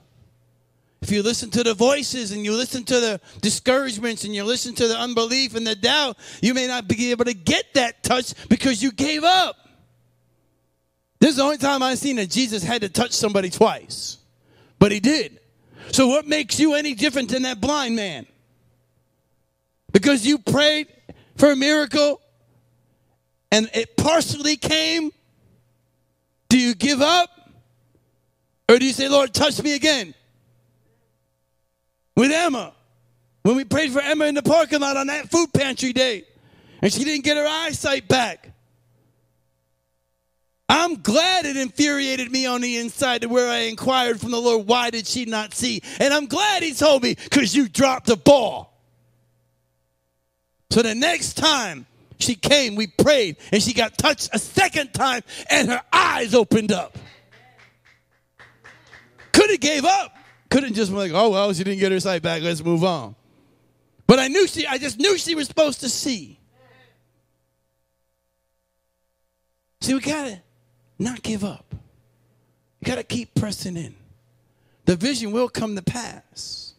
if 1.03 1.11
you 1.11 1.23
listen 1.23 1.51
to 1.51 1.63
the 1.63 1.73
voices 1.73 2.33
and 2.33 2.45
you 2.45 2.53
listen 2.53 2.85
to 2.85 3.01
the 3.01 3.21
discouragements 3.41 4.25
and 4.25 4.35
you 4.35 4.45
listen 4.45 4.75
to 4.75 4.87
the 4.87 4.99
unbelief 4.99 5.55
and 5.55 5.67
the 5.67 5.75
doubt, 5.75 6.19
you 6.43 6.53
may 6.53 6.67
not 6.67 6.89
be 6.89 7.11
able 7.11 7.25
to 7.25 7.33
get 7.33 7.73
that 7.75 8.03
touch 8.03 8.35
because 8.49 8.83
you 8.83 8.93
gave 8.93 9.25
up. 9.25 9.57
This 11.19 11.31
is 11.31 11.37
the 11.37 11.43
only 11.43 11.59
time 11.59 11.83
I've 11.83 11.99
seen 11.99 12.17
that 12.17 12.31
Jesus 12.31 12.63
had 12.63 12.83
to 12.83 12.89
touch 12.89 13.13
somebody 13.13 13.51
twice, 13.51 14.19
but 14.79 14.93
he 14.93 15.01
did. 15.01 15.39
So, 15.91 16.07
what 16.07 16.27
makes 16.27 16.61
you 16.61 16.75
any 16.75 16.95
different 16.95 17.31
than 17.31 17.43
that 17.43 17.61
blind 17.61 17.97
man? 17.97 18.27
Because 19.93 20.27
you 20.27 20.39
prayed 20.39 20.87
for 21.37 21.51
a 21.51 21.57
miracle 21.57 22.21
and 23.51 23.69
it 23.75 23.97
partially 23.97 24.57
came? 24.57 25.11
Do 26.49 26.59
you 26.59 26.75
give 26.75 27.01
up? 27.01 27.31
Or 28.69 28.79
do 28.79 28.85
you 28.85 28.93
say, 28.93 29.09
Lord, 29.09 29.35
touch 29.35 29.63
me 29.63 29.75
again? 29.75 30.15
With 32.21 32.33
Emma 32.33 32.75
when 33.45 33.57
we 33.57 33.65
prayed 33.65 33.91
for 33.91 34.01
Emma 34.01 34.27
in 34.27 34.35
the 34.35 34.43
parking 34.43 34.79
lot 34.79 34.99
on 34.99 35.07
that 35.07 35.31
food 35.31 35.51
pantry 35.55 35.95
day 35.95 36.23
and 36.83 36.93
she 36.93 37.03
didn't 37.03 37.25
get 37.25 37.39
her 37.39 37.47
eyesight 37.47 38.07
back. 38.09 38.53
I'm 40.69 40.97
glad 40.97 41.47
it 41.47 41.57
infuriated 41.57 42.31
me 42.31 42.45
on 42.45 42.61
the 42.61 42.77
inside 42.77 43.23
to 43.23 43.29
where 43.29 43.51
I 43.51 43.61
inquired 43.61 44.21
from 44.21 44.33
the 44.33 44.39
Lord, 44.39 44.69
why 44.69 44.91
did 44.91 45.07
she 45.07 45.25
not 45.25 45.55
see? 45.55 45.83
And 45.99 46.13
I'm 46.13 46.27
glad 46.27 46.63
he 46.63 46.75
told 46.75 47.03
me, 47.03 47.15
because 47.15 47.57
you 47.57 47.69
dropped 47.69 48.07
the 48.07 48.17
ball. 48.17 48.79
So 50.71 50.83
the 50.83 50.95
next 50.95 51.39
time 51.39 51.87
she 52.19 52.35
came, 52.35 52.77
we 52.77 52.87
prayed, 52.87 53.39
and 53.51 53.63
she 53.63 53.73
got 53.73 53.97
touched 53.97 54.29
a 54.33 54.39
second 54.39 54.93
time, 54.93 55.23
and 55.49 55.71
her 55.71 55.83
eyes 55.93 56.35
opened 56.35 56.71
up. 56.71 56.97
Could 59.33 59.51
have 59.51 59.61
gave 59.61 59.85
up. 59.87 60.20
Couldn't 60.51 60.75
just 60.75 60.91
be 60.91 60.97
like, 60.97 61.13
oh, 61.13 61.31
well, 61.31 61.53
she 61.53 61.65
didn't 61.65 61.79
get 61.79 61.93
her 61.93 62.01
sight 62.01 62.23
back. 62.23 62.43
Let's 62.43 62.63
move 62.63 62.85
on. 62.85 63.15
But 64.07 64.19
I 64.19 64.27
knew 64.29 64.49
she, 64.49 64.67
I 64.67 64.79
just 64.79 64.99
knew 64.99 65.17
she 65.17 65.35
was 65.37 65.47
supposed 65.47 65.81
to 65.81 65.89
see. 65.89 66.39
See, 69.81 69.95
we 69.95 70.01
gotta 70.01 70.43
not 70.99 71.23
give 71.23 71.45
up. 71.45 71.75
You 72.81 72.87
gotta 72.87 73.05
keep 73.05 73.35
pressing 73.35 73.77
in. 73.77 73.95
The 74.85 74.97
vision 74.97 75.31
will 75.31 75.49
come 75.49 75.77
to 75.77 75.83
pass. 75.83 76.70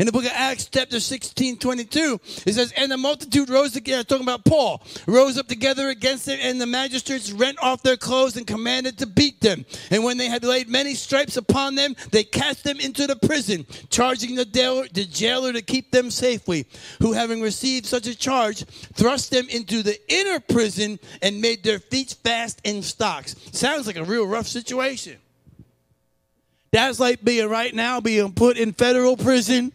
In 0.00 0.06
the 0.06 0.12
book 0.12 0.24
of 0.24 0.32
Acts, 0.34 0.64
chapter 0.64 0.98
16, 0.98 1.58
22, 1.58 2.20
it 2.46 2.54
says, 2.54 2.72
And 2.74 2.90
the 2.90 2.96
multitude 2.96 3.50
rose 3.50 3.72
together, 3.72 4.02
talking 4.02 4.24
about 4.24 4.46
Paul, 4.46 4.82
rose 5.06 5.36
up 5.36 5.46
together 5.46 5.90
against 5.90 6.26
him, 6.26 6.38
and 6.40 6.58
the 6.58 6.66
magistrates 6.66 7.30
rent 7.32 7.58
off 7.62 7.82
their 7.82 7.98
clothes 7.98 8.38
and 8.38 8.46
commanded 8.46 8.96
to 8.96 9.06
beat 9.06 9.42
them. 9.42 9.66
And 9.90 10.02
when 10.02 10.16
they 10.16 10.28
had 10.28 10.42
laid 10.42 10.70
many 10.70 10.94
stripes 10.94 11.36
upon 11.36 11.74
them, 11.74 11.94
they 12.12 12.24
cast 12.24 12.64
them 12.64 12.80
into 12.80 13.06
the 13.06 13.16
prison, 13.16 13.66
charging 13.90 14.36
the 14.36 14.46
the 14.90 15.04
jailer 15.04 15.52
to 15.52 15.60
keep 15.60 15.90
them 15.90 16.10
safely, 16.10 16.66
who, 17.02 17.12
having 17.12 17.42
received 17.42 17.84
such 17.84 18.06
a 18.06 18.16
charge, 18.16 18.64
thrust 18.94 19.30
them 19.30 19.50
into 19.50 19.82
the 19.82 19.98
inner 20.10 20.40
prison 20.40 20.98
and 21.20 21.42
made 21.42 21.62
their 21.62 21.78
feet 21.78 22.16
fast 22.24 22.58
in 22.64 22.82
stocks. 22.82 23.36
Sounds 23.52 23.86
like 23.86 23.96
a 23.96 24.04
real 24.04 24.26
rough 24.26 24.46
situation. 24.46 25.18
That's 26.72 26.98
like 26.98 27.22
being 27.22 27.50
right 27.50 27.74
now 27.74 28.00
being 28.00 28.32
put 28.32 28.56
in 28.56 28.72
federal 28.72 29.18
prison 29.18 29.74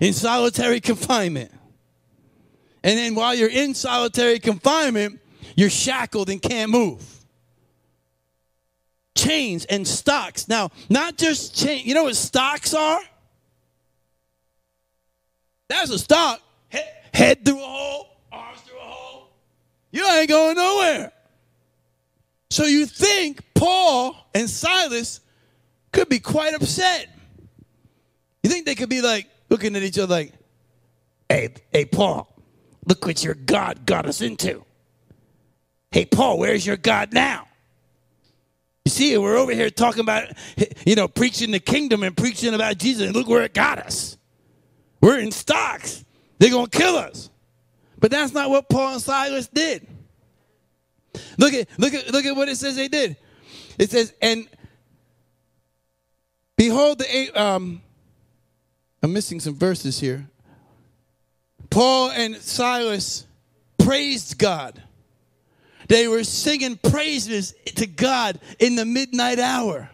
in 0.00 0.12
solitary 0.12 0.80
confinement. 0.80 1.50
And 2.82 2.98
then 2.98 3.14
while 3.14 3.34
you're 3.34 3.48
in 3.48 3.74
solitary 3.74 4.38
confinement, 4.38 5.20
you're 5.56 5.70
shackled 5.70 6.28
and 6.28 6.40
can't 6.40 6.70
move. 6.70 7.02
Chains 9.16 9.64
and 9.66 9.86
stocks. 9.86 10.48
Now, 10.48 10.70
not 10.90 11.16
just 11.16 11.56
chain. 11.56 11.86
You 11.86 11.94
know 11.94 12.04
what 12.04 12.16
stocks 12.16 12.74
are? 12.74 13.00
That's 15.68 15.90
a 15.90 15.98
stock. 15.98 16.42
Head, 16.68 16.88
head 17.14 17.44
through 17.44 17.62
a 17.62 17.66
hole, 17.66 18.08
arms 18.30 18.60
through 18.62 18.78
a 18.78 18.82
hole. 18.82 19.30
You 19.90 20.06
ain't 20.06 20.28
going 20.28 20.56
nowhere. 20.56 21.12
So 22.50 22.64
you 22.64 22.86
think 22.86 23.40
Paul 23.54 24.16
and 24.34 24.50
Silas 24.50 25.20
could 25.90 26.08
be 26.08 26.18
quite 26.18 26.54
upset. 26.54 27.08
You 28.42 28.50
think 28.50 28.66
they 28.66 28.74
could 28.74 28.90
be 28.90 29.00
like, 29.00 29.28
looking 29.54 29.76
at 29.76 29.84
each 29.84 29.96
other 30.00 30.12
like, 30.12 30.32
hey, 31.28 31.54
hey, 31.70 31.84
Paul, 31.84 32.28
look 32.88 33.06
what 33.06 33.22
your 33.22 33.34
God 33.34 33.86
got 33.86 34.04
us 34.04 34.20
into. 34.20 34.64
Hey, 35.92 36.04
Paul, 36.06 36.40
where's 36.40 36.66
your 36.66 36.76
God 36.76 37.12
now? 37.12 37.46
You 38.84 38.90
see, 38.90 39.16
we're 39.16 39.36
over 39.36 39.54
here 39.54 39.70
talking 39.70 40.00
about, 40.00 40.32
you 40.84 40.96
know, 40.96 41.06
preaching 41.06 41.52
the 41.52 41.60
kingdom 41.60 42.02
and 42.02 42.16
preaching 42.16 42.52
about 42.52 42.78
Jesus, 42.78 43.06
and 43.06 43.14
look 43.14 43.28
where 43.28 43.44
it 43.44 43.54
got 43.54 43.78
us. 43.78 44.16
We're 45.00 45.20
in 45.20 45.30
stocks. 45.30 46.04
They're 46.40 46.50
going 46.50 46.66
to 46.66 46.76
kill 46.76 46.96
us. 46.96 47.30
But 48.00 48.10
that's 48.10 48.32
not 48.32 48.50
what 48.50 48.68
Paul 48.68 48.94
and 48.94 49.00
Silas 49.00 49.46
did. 49.46 49.86
Look 51.38 51.54
at, 51.54 51.68
look 51.78 51.94
at, 51.94 52.12
look 52.12 52.24
at 52.24 52.34
what 52.34 52.48
it 52.48 52.56
says 52.56 52.74
they 52.74 52.88
did. 52.88 53.16
It 53.78 53.92
says, 53.92 54.12
and 54.20 54.48
behold, 56.56 56.98
the, 56.98 57.40
um, 57.40 57.82
I'm 59.04 59.12
missing 59.12 59.38
some 59.38 59.54
verses 59.54 60.00
here. 60.00 60.26
Paul 61.68 62.10
and 62.12 62.36
Silas 62.36 63.26
praised 63.76 64.38
God. 64.38 64.82
They 65.88 66.08
were 66.08 66.24
singing 66.24 66.78
praises 66.78 67.52
to 67.76 67.86
God 67.86 68.40
in 68.58 68.76
the 68.76 68.86
midnight 68.86 69.38
hour. 69.38 69.90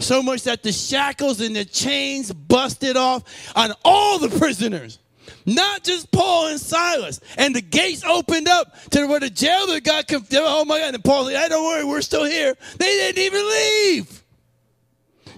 So 0.00 0.22
much 0.22 0.42
that 0.42 0.62
the 0.62 0.70
shackles 0.70 1.40
and 1.40 1.56
the 1.56 1.64
chains 1.64 2.30
busted 2.30 2.98
off 2.98 3.22
on 3.56 3.72
all 3.86 4.18
the 4.18 4.28
prisoners, 4.38 4.98
not 5.46 5.82
just 5.82 6.12
Paul 6.12 6.48
and 6.48 6.60
Silas. 6.60 7.20
And 7.38 7.56
the 7.56 7.62
gates 7.62 8.04
opened 8.04 8.48
up 8.48 8.78
to 8.90 9.06
where 9.06 9.20
the 9.20 9.30
jailer 9.30 9.80
got 9.80 10.08
confused. 10.08 10.44
Oh 10.44 10.66
my 10.66 10.78
God. 10.78 10.94
And 10.94 11.02
Paul 11.02 11.24
said, 11.24 11.40
hey, 11.40 11.48
don't 11.48 11.64
worry, 11.64 11.84
we're 11.86 12.02
still 12.02 12.26
here. 12.26 12.54
They 12.76 12.84
didn't 12.84 13.22
even 13.22 13.48
leave. 13.48 14.23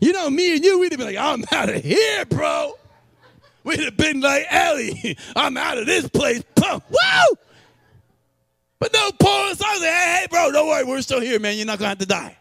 You 0.00 0.12
know, 0.12 0.28
me 0.30 0.56
and 0.56 0.64
you, 0.64 0.78
we'd 0.78 0.92
have 0.92 0.98
been 0.98 1.08
like, 1.08 1.16
I'm 1.16 1.44
out 1.52 1.68
of 1.68 1.82
here, 1.82 2.24
bro. 2.26 2.74
We'd 3.64 3.80
have 3.80 3.96
been 3.96 4.20
like, 4.20 4.46
Ellie, 4.48 5.16
I'm 5.36 5.56
out 5.56 5.78
of 5.78 5.86
this 5.86 6.08
place. 6.08 6.42
Woo! 6.56 7.36
But 8.78 8.92
no, 8.92 9.10
Paul 9.18 9.48
and 9.48 9.58
Silas, 9.58 9.82
hey, 9.82 10.18
hey, 10.20 10.26
bro, 10.30 10.52
don't 10.52 10.68
worry, 10.68 10.84
we're 10.84 11.02
still 11.02 11.20
here, 11.20 11.40
man. 11.40 11.56
You're 11.56 11.66
not 11.66 11.78
going 11.78 11.86
to 11.86 11.90
have 11.90 11.98
to 11.98 12.06
die. 12.06 12.36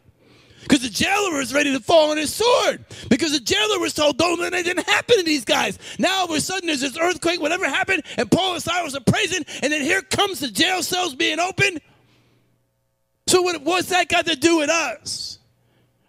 Because 0.62 0.82
the 0.82 0.89
jailer 0.89 1.38
was 1.38 1.54
ready 1.54 1.72
to 1.74 1.80
fall 1.80 2.10
on 2.10 2.18
his 2.18 2.34
sword. 2.34 2.86
Because 3.08 3.32
the 3.32 3.39
jailer 3.39 3.80
was 3.80 3.94
told, 3.94 4.18
don't 4.18 4.39
let 4.39 4.54
anything 4.54 4.84
happen 4.84 5.18
to 5.18 5.24
these 5.24 5.46
guys. 5.46 5.78
Now 6.00 6.22
all 6.22 6.26
of 6.26 6.32
a 6.32 6.41
sudden 6.41 6.68
there's 6.68 6.82
this 6.82 6.98
earthquake, 6.98 7.39
whatever 7.39 7.65
happened, 7.65 8.04
and 8.18 8.30
Paul 8.32 8.56
and 8.56 8.63
Silas 8.63 8.96
are 8.96 9.02
praising, 9.02 9.46
and 9.62 9.72
then 9.72 9.82
here 9.82 10.02
comes 10.02 10.39
the 10.39 10.48
jail 10.48 10.82
cells 10.82 11.13
being 11.13 11.39
opened. 11.39 11.82
So 13.28 13.44
what, 13.44 13.62
what's 13.62 13.89
that 13.89 14.10
got 14.10 14.26
to 14.26 14.36
do 14.36 14.58
with 14.58 14.70
us? 14.70 15.38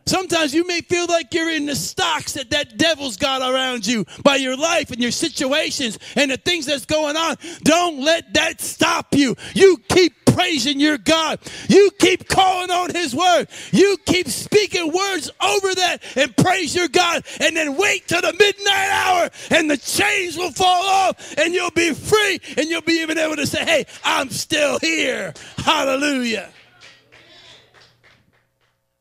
Sometimes 0.07 0.55
you 0.55 0.66
may 0.66 0.81
feel 0.83 1.07
like 1.07 1.35
you're 1.35 1.51
in 1.51 1.66
the 1.66 1.75
stocks 1.75 2.35
that 2.35 2.51
that 2.51 2.79
devil's 2.79 3.16
got 3.16 3.42
around 3.42 3.87
you 3.87 4.05
by 4.23 4.37
your 4.37 4.57
life 4.57 4.90
and 4.90 5.01
your 5.01 5.11
situations 5.11 5.99
and 6.14 6.31
the 6.31 6.37
things 6.37 6.66
that's 6.66 6.87
going 6.87 7.16
on. 7.16 7.37
Don't 7.62 8.01
let 8.01 8.33
that 8.35 8.61
stop 8.61 9.14
you. 9.14 9.35
You 9.55 9.79
keep 9.88 10.27
praising 10.27 10.79
your 10.79 10.99
God. 10.99 11.40
You 11.69 11.90
keep 11.99 12.29
calling 12.29 12.71
on 12.71 12.95
his 12.95 13.16
word. 13.16 13.49
You 13.73 13.97
keep 14.07 14.29
speaking 14.29 14.92
words 14.92 15.31
over 15.42 15.75
that 15.75 16.03
and 16.14 16.37
praise 16.37 16.75
your 16.75 16.88
God 16.88 17.25
and 17.40 17.57
then 17.57 17.77
wait 17.77 18.07
till 18.07 18.21
the 18.21 18.33
midnight 18.38 18.90
hour 18.90 19.31
and 19.51 19.69
the 19.69 19.77
chains 19.77 20.37
will 20.37 20.53
fall 20.53 20.85
off 20.85 21.37
and 21.38 21.53
you'll 21.55 21.71
be 21.71 21.95
free 21.95 22.40
and 22.57 22.69
you'll 22.69 22.83
be 22.83 23.01
even 23.01 23.19
able 23.19 23.37
to 23.37 23.47
say, 23.47 23.64
hey, 23.64 23.87
I'm 24.05 24.31
still 24.31 24.79
here. 24.79 25.33
Hallelujah. 25.57 26.51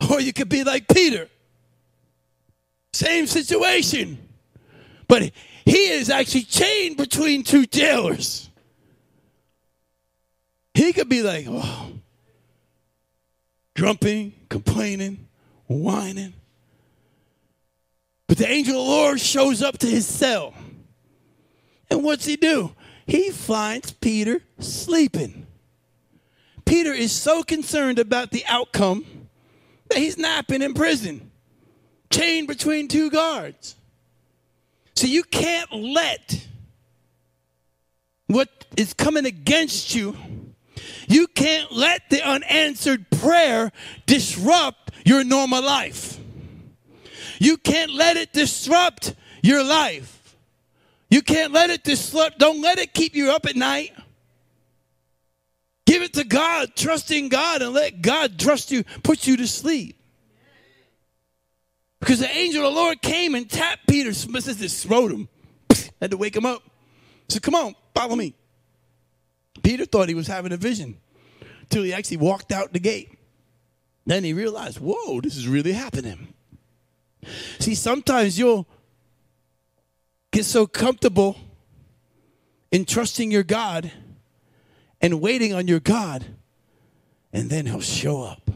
Or 0.09 0.19
you 0.19 0.33
could 0.33 0.49
be 0.49 0.63
like 0.63 0.87
Peter. 0.87 1.29
Same 2.93 3.27
situation. 3.27 4.17
But 5.07 5.31
he 5.65 5.89
is 5.89 6.09
actually 6.09 6.43
chained 6.43 6.97
between 6.97 7.43
two 7.43 7.65
jailers. 7.65 8.49
He 10.73 10.93
could 10.93 11.09
be 11.09 11.21
like, 11.21 11.45
oh, 11.49 11.91
grumping, 13.75 14.33
complaining, 14.49 15.27
whining. 15.67 16.33
But 18.27 18.37
the 18.37 18.49
angel 18.49 18.79
of 18.79 18.85
the 18.85 18.91
Lord 18.91 19.19
shows 19.21 19.61
up 19.61 19.77
to 19.79 19.87
his 19.87 20.05
cell. 20.05 20.53
And 21.89 22.03
what's 22.03 22.25
he 22.25 22.35
do? 22.35 22.73
He 23.05 23.29
finds 23.29 23.91
Peter 23.91 24.41
sleeping. 24.59 25.47
Peter 26.65 26.91
is 26.91 27.11
so 27.11 27.43
concerned 27.43 27.99
about 27.99 28.31
the 28.31 28.43
outcome 28.47 29.05
he's 29.93 30.17
napping 30.17 30.61
in 30.61 30.73
prison, 30.73 31.31
chained 32.11 32.47
between 32.47 32.87
two 32.87 33.09
guards. 33.09 33.75
So 34.95 35.07
you 35.07 35.23
can't 35.23 35.71
let 35.71 36.47
what 38.27 38.65
is 38.75 38.93
coming 38.93 39.25
against 39.25 39.93
you, 39.93 40.15
you 41.07 41.27
can't 41.27 41.71
let 41.71 42.09
the 42.09 42.21
unanswered 42.21 43.09
prayer 43.09 43.71
disrupt 44.05 44.91
your 45.05 45.23
normal 45.23 45.61
life. 45.63 46.19
You 47.39 47.57
can't 47.57 47.93
let 47.93 48.17
it 48.17 48.33
disrupt 48.33 49.13
your 49.43 49.63
life. 49.63 50.35
You 51.09 51.21
can't 51.21 51.53
let 51.53 51.69
it 51.69 51.83
disrupt, 51.83 52.39
don't 52.39 52.61
let 52.61 52.79
it 52.79 52.93
keep 52.93 53.15
you 53.15 53.31
up 53.31 53.45
at 53.45 53.55
night. 53.55 53.93
Give 55.85 56.01
it 56.01 56.13
to 56.13 56.23
God, 56.23 56.75
trust 56.75 57.11
in 57.11 57.29
God, 57.29 57.61
and 57.61 57.73
let 57.73 58.01
God 58.01 58.39
trust 58.39 58.71
you, 58.71 58.83
put 59.03 59.27
you 59.27 59.37
to 59.37 59.47
sleep. 59.47 59.99
Because 61.99 62.19
the 62.19 62.29
angel 62.29 62.65
of 62.65 62.73
the 62.73 62.79
Lord 62.79 63.01
came 63.01 63.35
and 63.35 63.49
tapped 63.49 63.87
Peter, 63.87 64.13
says 64.13 64.57
this, 64.57 64.85
wrote 64.85 65.11
him, 65.11 65.27
had 66.01 66.11
to 66.11 66.17
wake 66.17 66.35
him 66.35 66.45
up. 66.45 66.63
Said, 67.29 67.41
Come 67.41 67.55
on, 67.55 67.75
follow 67.93 68.15
me. 68.15 68.35
Peter 69.63 69.85
thought 69.85 70.09
he 70.09 70.15
was 70.15 70.27
having 70.27 70.51
a 70.51 70.57
vision 70.57 70.97
until 71.61 71.83
he 71.83 71.93
actually 71.93 72.17
walked 72.17 72.51
out 72.51 72.73
the 72.73 72.79
gate. 72.79 73.17
Then 74.05 74.23
he 74.23 74.33
realized, 74.33 74.79
whoa, 74.79 75.19
this 75.21 75.35
is 75.35 75.47
really 75.47 75.71
happening. 75.71 76.33
See, 77.59 77.73
sometimes 77.73 78.37
you'll 78.37 78.67
get 80.31 80.45
so 80.45 80.67
comfortable 80.67 81.37
in 82.71 82.85
trusting 82.85 83.31
your 83.31 83.41
God 83.41 83.91
and 85.01 85.21
waiting 85.21 85.53
on 85.53 85.67
your 85.67 85.79
God, 85.79 86.25
and 87.33 87.49
then 87.49 87.65
He'll 87.65 87.81
show 87.81 88.23
up. 88.23 88.49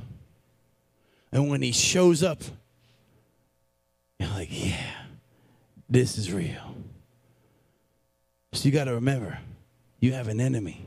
And 1.31 1.49
when 1.49 1.61
He 1.61 1.71
shows 1.71 2.23
up, 2.23 2.41
you're 4.19 4.29
like, 4.29 4.49
yeah, 4.51 4.95
this 5.89 6.17
is 6.17 6.31
real. 6.31 6.75
So 8.53 8.65
you 8.65 8.71
got 8.71 8.85
to 8.85 8.93
remember, 8.93 9.39
you 9.99 10.13
have 10.13 10.27
an 10.27 10.41
enemy 10.41 10.85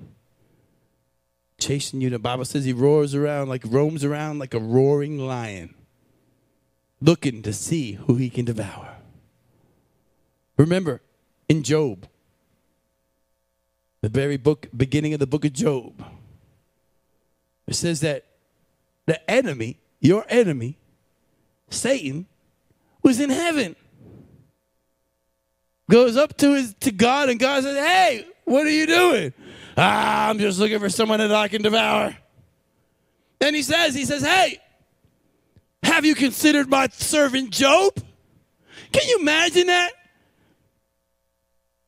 chasing 1.63 2.01
you. 2.01 2.11
The 2.11 2.19
Bible 2.19 2.45
says 2.45 2.65
he 2.65 2.73
roars 2.73 3.15
around 3.15 3.49
like 3.49 3.63
roams 3.65 4.05
around 4.05 4.39
like 4.39 4.53
a 4.53 4.59
roaring 4.59 5.19
lion, 5.19 5.75
looking 7.01 7.43
to 7.43 7.53
see 7.53 7.93
who 7.93 8.17
he 8.17 8.29
can 8.29 8.45
devour. 8.45 8.97
Remember, 10.57 11.01
in 11.49 11.63
Job, 11.63 12.07
the 14.03 14.09
very 14.09 14.37
book 14.37 14.69
beginning 14.77 15.15
of 15.15 15.21
the 15.21 15.27
book 15.27 15.45
of 15.45 15.53
Job. 15.53 16.05
It 17.67 17.75
says 17.75 18.01
that 18.01 18.27
the 19.07 19.31
enemy, 19.31 19.79
your 20.01 20.27
enemy, 20.29 20.77
Satan, 21.71 22.27
was 23.03 23.21
in 23.21 23.31
heaven. 23.31 23.77
Goes 25.91 26.17
up 26.17 26.37
to 26.39 26.55
his 26.55 26.75
to 26.81 26.91
God 26.91 27.29
and 27.29 27.39
God 27.39 27.63
says, 27.63 27.77
Hey, 27.77 28.27
what 28.45 28.67
are 28.67 28.71
you 28.71 28.87
doing? 28.87 29.33
Ah, 29.77 30.29
I'm 30.29 30.39
just 30.39 30.59
looking 30.59 30.79
for 30.79 30.91
someone 30.91 31.19
that 31.19 31.33
I 31.33 31.49
can 31.49 31.63
devour. 31.63 32.17
Then 33.39 33.55
he 33.55 33.63
says, 33.63 33.95
he 33.95 34.05
says, 34.05 34.23
Hey, 34.23 34.59
have 35.83 36.05
you 36.05 36.15
considered 36.15 36.69
my 36.69 36.89
servant 36.89 37.51
Job? 37.51 37.95
Can 38.93 39.09
you 39.09 39.21
imagine 39.21 39.69
that? 39.69 39.93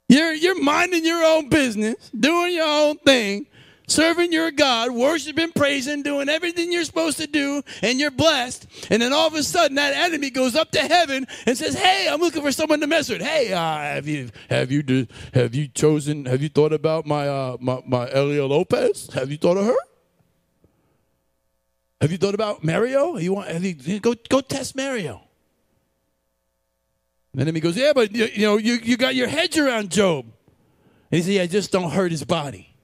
You're, 0.09 0.35
you're 0.35 0.63
minding 0.63 1.05
your 1.05 1.25
own 1.25 1.49
business, 1.49 2.11
doing 2.11 2.55
your 2.55 2.67
own 2.67 2.99
thing, 2.99 3.47
serving 3.87 4.33
your 4.33 4.51
God, 4.51 4.91
worshiping, 4.91 5.51
praising, 5.53 6.03
doing 6.03 6.29
everything 6.29 6.73
you're 6.73 6.85
supposed 6.85 7.19
to 7.19 7.27
do, 7.27 7.63
and 7.83 7.99
you're 7.99 8.11
blessed. 8.11 8.67
And 8.91 9.01
then 9.01 9.13
all 9.15 9.27
of 9.27 9.35
a 9.35 9.43
sudden, 9.43 9.77
that 9.77 9.95
enemy 9.95 10.31
goes 10.31 10.57
up 10.57 10.71
to 10.73 10.81
heaven 10.81 11.27
and 11.47 11.57
says, 11.57 11.75
"Hey, 11.75 12.07
I'm 12.11 12.21
looking 12.21 12.43
for 12.43 12.53
someone 12.53 12.81
to 12.81 12.87
mess 12.87 13.09
with. 13.09 13.23
Hey, 13.23 13.53
uh, 13.53 13.59
have 13.59 14.07
you 14.07 14.31
have 14.51 14.71
you 14.71 14.83
do, 14.83 15.07
have 15.33 15.55
you 15.55 15.69
chosen? 15.69 16.27
Have 16.27 16.43
you 16.43 16.49
thought 16.51 16.73
about 16.73 17.07
my 17.07 17.27
uh, 17.27 17.57
my 17.61 17.81
my 17.87 18.11
Elia 18.11 18.47
Lopez? 18.47 19.11
Have 19.15 19.31
you 19.31 19.39
thought 19.39 19.57
of 19.57 19.65
her? 19.65 19.77
Have 22.03 22.13
you 22.13 22.19
thought 22.19 22.35
about 22.35 22.63
Mario? 22.63 23.17
You 23.17 23.33
want? 23.35 23.51
You 23.63 24.01
go 24.01 24.15
go 24.29 24.43
test 24.43 24.77
Mario?" 24.77 25.24
And 27.37 27.47
then 27.47 27.55
he 27.55 27.61
goes, 27.61 27.77
Yeah, 27.77 27.93
but 27.93 28.15
you, 28.15 28.27
you 28.27 28.43
know, 28.43 28.57
you, 28.57 28.75
you 28.75 28.97
got 28.97 29.15
your 29.15 29.29
hedge 29.29 29.59
around 29.59 29.91
Job. 29.91 30.25
And 31.11 31.19
he 31.19 31.23
said, 31.23 31.33
Yeah, 31.33 31.47
just 31.47 31.73
don't 31.73 31.91
hurt 31.91 32.11
his 32.11 32.25
body. 32.25 32.75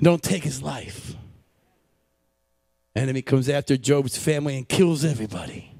Don't 0.00 0.22
take 0.22 0.44
his 0.44 0.62
life. 0.62 1.14
Enemy 2.94 3.22
comes 3.22 3.48
after 3.48 3.76
Job's 3.76 4.16
family 4.16 4.56
and 4.56 4.68
kills 4.68 5.04
everybody. 5.04 5.72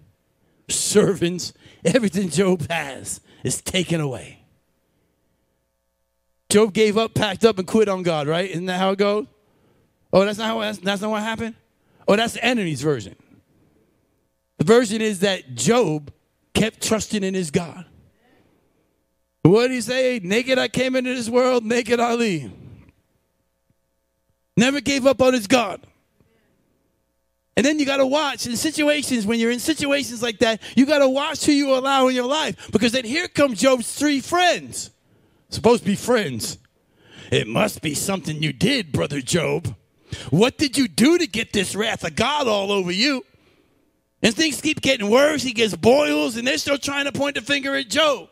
Servants, 0.68 1.52
everything 1.84 2.28
Job 2.28 2.68
has 2.68 3.20
is 3.42 3.62
taken 3.62 4.00
away. 4.00 4.44
Job 6.48 6.72
gave 6.72 6.96
up, 6.96 7.14
packed 7.14 7.44
up, 7.44 7.58
and 7.58 7.66
quit 7.66 7.88
on 7.88 8.02
God, 8.02 8.26
right? 8.26 8.50
Isn't 8.50 8.66
that 8.66 8.78
how 8.78 8.90
it 8.90 8.98
goes? 8.98 9.26
Oh, 10.12 10.24
that's 10.24 10.38
not 10.38 10.46
how 10.46 10.60
that's, 10.60 10.78
that's 10.78 11.02
not 11.02 11.10
what 11.10 11.22
happened? 11.22 11.54
Oh, 12.06 12.16
that's 12.16 12.34
the 12.34 12.44
enemy's 12.44 12.80
version. 12.80 13.16
The 14.58 14.64
version 14.64 15.00
is 15.00 15.20
that 15.20 15.54
Job 15.54 16.12
kept 16.52 16.82
trusting 16.82 17.22
in 17.22 17.34
his 17.34 17.50
God. 17.50 17.86
What 19.42 19.68
did 19.68 19.72
he 19.72 19.80
say? 19.80 20.20
Naked 20.22 20.58
I 20.58 20.68
came 20.68 20.94
into 20.94 21.14
this 21.14 21.28
world, 21.28 21.64
naked 21.64 22.00
I 22.00 22.14
leave. 22.14 22.52
Never 24.56 24.80
gave 24.80 25.06
up 25.06 25.22
on 25.22 25.32
his 25.32 25.46
God. 25.46 25.86
And 27.56 27.64
then 27.64 27.78
you 27.78 27.86
got 27.86 27.96
to 27.96 28.06
watch 28.06 28.46
in 28.46 28.56
situations, 28.56 29.26
when 29.26 29.40
you're 29.40 29.50
in 29.50 29.58
situations 29.58 30.22
like 30.22 30.38
that, 30.40 30.62
you 30.76 30.86
got 30.86 30.98
to 30.98 31.08
watch 31.08 31.44
who 31.44 31.52
you 31.52 31.74
allow 31.74 32.06
in 32.08 32.14
your 32.14 32.26
life. 32.26 32.70
Because 32.70 32.92
then 32.92 33.04
here 33.04 33.26
comes 33.26 33.60
Job's 33.60 33.92
three 33.92 34.20
friends. 34.20 34.90
Supposed 35.50 35.82
to 35.82 35.88
be 35.88 35.96
friends. 35.96 36.58
It 37.32 37.46
must 37.46 37.82
be 37.82 37.94
something 37.94 38.42
you 38.42 38.52
did, 38.52 38.92
brother 38.92 39.20
Job. 39.20 39.74
What 40.30 40.56
did 40.56 40.78
you 40.78 40.88
do 40.88 41.18
to 41.18 41.26
get 41.26 41.52
this 41.52 41.74
wrath 41.74 42.04
of 42.04 42.16
God 42.16 42.46
all 42.46 42.70
over 42.70 42.92
you? 42.92 43.24
And 44.22 44.34
things 44.34 44.60
keep 44.60 44.80
getting 44.80 45.10
worse. 45.10 45.42
He 45.42 45.52
gets 45.52 45.76
boils, 45.76 46.36
and 46.36 46.46
they're 46.46 46.58
still 46.58 46.78
trying 46.78 47.04
to 47.04 47.12
point 47.12 47.36
the 47.36 47.40
finger 47.40 47.74
at 47.76 47.88
Job. 47.88 48.28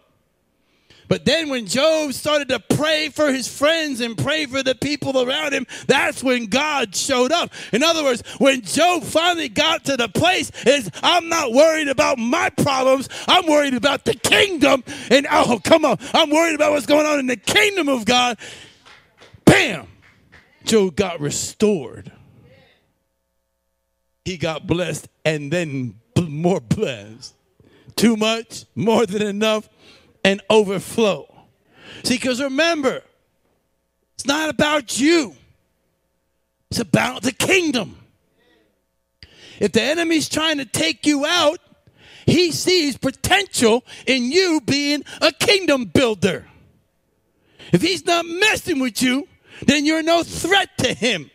But 1.08 1.24
then 1.24 1.48
when 1.48 1.66
Job 1.66 2.12
started 2.12 2.48
to 2.48 2.58
pray 2.58 3.10
for 3.10 3.32
his 3.32 3.46
friends 3.46 4.00
and 4.00 4.18
pray 4.18 4.46
for 4.46 4.62
the 4.62 4.74
people 4.74 5.22
around 5.22 5.52
him, 5.52 5.66
that's 5.86 6.22
when 6.22 6.46
God 6.46 6.96
showed 6.96 7.32
up. 7.32 7.52
In 7.72 7.82
other 7.82 8.02
words, 8.02 8.22
when 8.38 8.62
Job 8.62 9.04
finally 9.04 9.48
got 9.48 9.84
to 9.84 9.96
the 9.96 10.08
place 10.08 10.50
is 10.66 10.90
I'm 11.02 11.28
not 11.28 11.52
worried 11.52 11.88
about 11.88 12.18
my 12.18 12.50
problems. 12.50 13.08
I'm 13.28 13.46
worried 13.46 13.74
about 13.74 14.04
the 14.04 14.14
kingdom. 14.14 14.82
And 15.10 15.26
oh, 15.30 15.60
come 15.62 15.84
on. 15.84 15.98
I'm 16.12 16.30
worried 16.30 16.54
about 16.54 16.72
what's 16.72 16.86
going 16.86 17.06
on 17.06 17.20
in 17.20 17.26
the 17.26 17.36
kingdom 17.36 17.88
of 17.88 18.04
God. 18.04 18.38
Bam. 19.44 19.86
Job 20.64 20.96
got 20.96 21.20
restored 21.20 22.10
he 24.26 24.36
got 24.36 24.66
blessed 24.66 25.06
and 25.24 25.52
then 25.52 25.94
more 26.20 26.60
blessed. 26.60 27.32
Too 27.94 28.16
much, 28.16 28.64
more 28.74 29.06
than 29.06 29.22
enough, 29.22 29.68
and 30.24 30.42
overflow. 30.50 31.32
See, 32.02 32.16
because 32.16 32.42
remember, 32.42 33.02
it's 34.14 34.26
not 34.26 34.48
about 34.48 34.98
you, 34.98 35.36
it's 36.72 36.80
about 36.80 37.22
the 37.22 37.30
kingdom. 37.30 37.98
If 39.60 39.70
the 39.70 39.82
enemy's 39.82 40.28
trying 40.28 40.58
to 40.58 40.64
take 40.64 41.06
you 41.06 41.24
out, 41.24 41.60
he 42.26 42.50
sees 42.50 42.98
potential 42.98 43.84
in 44.08 44.32
you 44.32 44.60
being 44.60 45.04
a 45.22 45.30
kingdom 45.30 45.84
builder. 45.84 46.48
If 47.72 47.80
he's 47.80 48.04
not 48.04 48.26
messing 48.26 48.80
with 48.80 49.00
you, 49.00 49.28
then 49.64 49.86
you're 49.86 50.02
no 50.02 50.24
threat 50.24 50.76
to 50.78 50.92
him. 50.92 51.30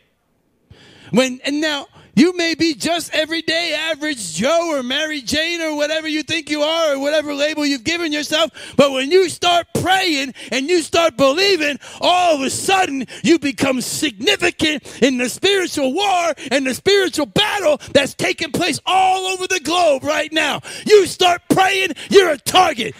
When 1.12 1.40
and 1.46 1.62
now 1.62 1.88
you 2.16 2.36
may 2.36 2.56
be 2.56 2.74
just 2.74 3.14
everyday 3.14 3.74
average 3.74 4.34
Joe 4.34 4.76
or 4.76 4.84
Mary 4.84 5.22
Jane 5.22 5.62
or 5.62 5.76
whatever 5.76 6.08
you 6.08 6.24
think 6.24 6.50
you 6.50 6.62
are 6.62 6.94
or 6.94 7.00
whatever 7.00 7.34
label 7.34 7.66
you've 7.66 7.84
given 7.84 8.12
yourself. 8.12 8.52
But 8.76 8.92
when 8.92 9.12
you 9.12 9.30
start 9.30 9.68
praying 9.82 10.34
and 10.52 10.70
you 10.70 10.82
start 10.82 11.18
believing, 11.18 11.80
all 12.00 12.36
of 12.36 12.42
a 12.42 12.50
sudden 12.50 13.06
you 13.24 13.40
become 13.40 13.82
significant 13.82 15.02
in 15.02 15.18
the 15.18 15.30
spiritual 15.30 15.94
war 15.94 16.34
and 16.52 16.66
the 16.66 16.74
spiritual 16.74 17.28
battle 17.28 17.80
that's 17.94 18.14
taking 18.14 18.52
place 18.52 18.80
all 18.86 19.28
over 19.28 19.48
the 19.48 19.60
globe 19.60 20.04
right 20.04 20.32
now. 20.32 20.62
You 20.86 21.06
start 21.06 21.42
praying, 21.50 21.92
you're 22.10 22.32
a 22.32 22.38
target. 22.38 22.96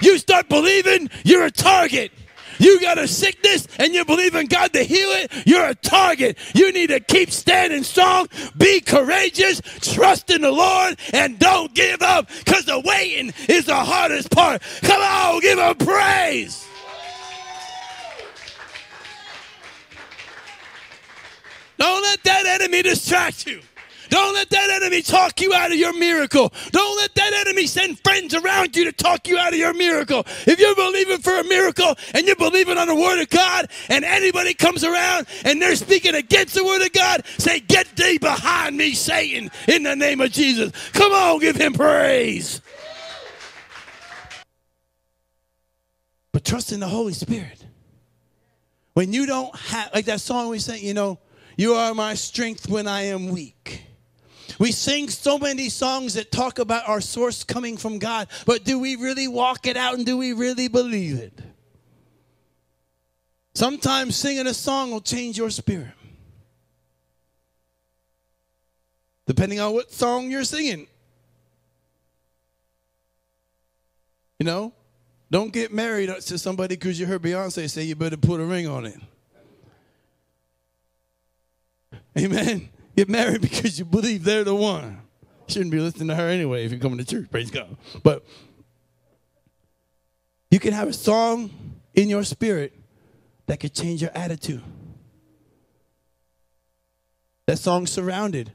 You 0.00 0.18
start 0.18 0.48
believing, 0.48 1.10
you're 1.24 1.46
a 1.46 1.50
target. 1.50 2.12
You 2.58 2.80
got 2.80 2.98
a 2.98 3.08
sickness 3.08 3.66
and 3.78 3.94
you 3.94 4.04
believe 4.04 4.34
in 4.34 4.46
God 4.46 4.72
to 4.72 4.82
heal 4.82 5.08
it, 5.10 5.32
you're 5.46 5.66
a 5.66 5.74
target. 5.74 6.38
You 6.54 6.72
need 6.72 6.88
to 6.88 7.00
keep 7.00 7.30
standing 7.30 7.82
strong, 7.82 8.28
be 8.56 8.80
courageous, 8.80 9.60
trust 9.80 10.30
in 10.30 10.42
the 10.42 10.50
Lord, 10.50 10.98
and 11.12 11.38
don't 11.38 11.74
give 11.74 12.02
up 12.02 12.28
because 12.28 12.64
the 12.64 12.80
waiting 12.80 13.32
is 13.48 13.66
the 13.66 13.74
hardest 13.74 14.30
part. 14.30 14.62
Come 14.82 15.00
on, 15.00 15.40
give 15.40 15.58
him 15.58 15.74
praise. 15.76 16.66
Don't 21.78 22.02
let 22.02 22.22
that 22.24 22.46
enemy 22.46 22.82
distract 22.82 23.46
you. 23.46 23.60
Don't 24.08 24.34
let 24.34 24.50
that 24.50 24.70
enemy 24.70 25.02
talk 25.02 25.40
you 25.40 25.52
out 25.54 25.70
of 25.70 25.76
your 25.76 25.92
miracle. 25.92 26.52
Don't 26.70 26.96
let 26.96 27.14
that 27.14 27.32
enemy 27.46 27.66
send 27.66 27.98
friends 28.00 28.34
around 28.34 28.76
you 28.76 28.84
to 28.84 28.92
talk 28.92 29.28
you 29.28 29.38
out 29.38 29.52
of 29.52 29.58
your 29.58 29.74
miracle. 29.74 30.24
If 30.46 30.58
you're 30.58 30.74
believing 30.74 31.18
for 31.18 31.38
a 31.38 31.44
miracle 31.44 31.94
and 32.14 32.26
you're 32.26 32.36
believing 32.36 32.78
on 32.78 32.88
the 32.88 32.94
word 32.94 33.20
of 33.20 33.30
God 33.30 33.70
and 33.88 34.04
anybody 34.04 34.54
comes 34.54 34.84
around 34.84 35.26
and 35.44 35.60
they're 35.60 35.76
speaking 35.76 36.14
against 36.14 36.54
the 36.54 36.64
word 36.64 36.82
of 36.82 36.92
God, 36.92 37.24
say, 37.38 37.60
Get 37.60 37.94
thee 37.96 38.18
behind 38.18 38.76
me, 38.76 38.92
Satan, 38.92 39.50
in 39.68 39.82
the 39.82 39.96
name 39.96 40.20
of 40.20 40.30
Jesus. 40.32 40.72
Come 40.92 41.12
on, 41.12 41.40
give 41.40 41.56
him 41.56 41.72
praise. 41.72 42.60
But 46.32 46.44
trust 46.44 46.70
in 46.70 46.80
the 46.80 46.88
Holy 46.88 47.14
Spirit. 47.14 47.64
When 48.92 49.12
you 49.12 49.26
don't 49.26 49.54
have, 49.56 49.90
like 49.94 50.04
that 50.06 50.20
song 50.20 50.50
we 50.50 50.58
sang, 50.58 50.82
you 50.82 50.94
know, 50.94 51.18
you 51.56 51.72
are 51.72 51.94
my 51.94 52.14
strength 52.14 52.68
when 52.68 52.86
I 52.86 53.04
am 53.04 53.28
weak. 53.28 53.85
We 54.58 54.72
sing 54.72 55.08
so 55.08 55.38
many 55.38 55.68
songs 55.68 56.14
that 56.14 56.32
talk 56.32 56.58
about 56.58 56.88
our 56.88 57.00
source 57.00 57.44
coming 57.44 57.76
from 57.76 57.98
God, 57.98 58.28
but 58.46 58.64
do 58.64 58.78
we 58.78 58.96
really 58.96 59.28
walk 59.28 59.66
it 59.66 59.76
out 59.76 59.94
and 59.94 60.06
do 60.06 60.16
we 60.16 60.32
really 60.32 60.68
believe 60.68 61.18
it? 61.18 61.38
Sometimes 63.54 64.16
singing 64.16 64.46
a 64.46 64.54
song 64.54 64.90
will 64.90 65.00
change 65.00 65.38
your 65.38 65.50
spirit. 65.50 65.92
Depending 69.26 69.60
on 69.60 69.72
what 69.72 69.92
song 69.92 70.30
you're 70.30 70.44
singing. 70.44 70.86
You 74.38 74.44
know, 74.46 74.72
don't 75.30 75.52
get 75.52 75.72
married 75.72 76.08
to 76.08 76.38
somebody 76.38 76.76
because 76.76 77.00
you 77.00 77.06
heard 77.06 77.22
Beyonce 77.22 77.68
say 77.68 77.82
you 77.82 77.96
better 77.96 78.16
put 78.16 78.40
a 78.40 78.44
ring 78.44 78.68
on 78.68 78.86
it. 78.86 79.00
Amen. 82.18 82.68
Get 82.96 83.08
married 83.08 83.40
because 83.42 83.78
you 83.78 83.84
believe 83.84 84.24
they're 84.24 84.44
the 84.44 84.54
one. 84.54 85.02
shouldn't 85.46 85.70
be 85.70 85.78
listening 85.78 86.08
to 86.08 86.14
her 86.14 86.28
anyway 86.28 86.64
if 86.64 86.72
you're 86.72 86.80
coming 86.80 86.98
to 86.98 87.04
church. 87.04 87.30
Praise 87.30 87.50
God. 87.50 87.76
But 88.02 88.24
you 90.50 90.58
can 90.58 90.72
have 90.72 90.88
a 90.88 90.92
song 90.92 91.50
in 91.94 92.08
your 92.08 92.24
spirit 92.24 92.72
that 93.46 93.60
could 93.60 93.74
change 93.74 94.02
your 94.02 94.10
attitude. 94.14 94.62
That 97.46 97.58
song 97.58 97.86
surrounded. 97.86 98.52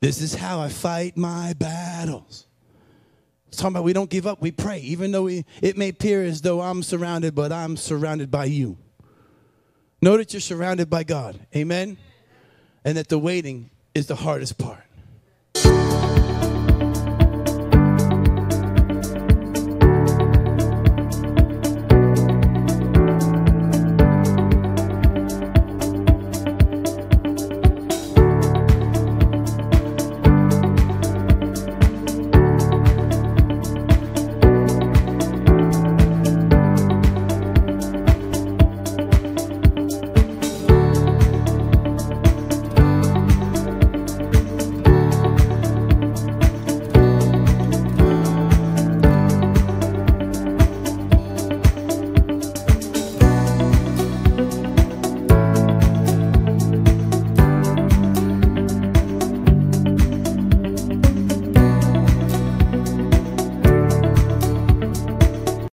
This 0.00 0.20
is 0.20 0.34
how 0.34 0.60
I 0.60 0.68
fight 0.68 1.16
my 1.16 1.54
battles. 1.54 2.46
It's 3.48 3.56
talking 3.56 3.74
about 3.74 3.84
we 3.84 3.92
don't 3.92 4.10
give 4.10 4.26
up, 4.26 4.40
we 4.40 4.50
pray, 4.50 4.80
even 4.80 5.12
though 5.12 5.22
we, 5.22 5.44
it 5.62 5.76
may 5.76 5.90
appear 5.90 6.24
as 6.24 6.40
though 6.40 6.60
I'm 6.60 6.82
surrounded, 6.82 7.34
but 7.34 7.52
I'm 7.52 7.76
surrounded 7.76 8.30
by 8.30 8.46
you. 8.46 8.76
Know 10.02 10.16
that 10.16 10.32
you're 10.32 10.40
surrounded 10.40 10.90
by 10.90 11.04
God. 11.04 11.38
Amen? 11.54 11.96
And 12.84 12.96
that 12.96 13.08
the 13.08 13.18
waiting 13.18 13.70
is 13.94 14.06
the 14.06 14.16
hardest 14.16 14.58
part. 14.58 14.84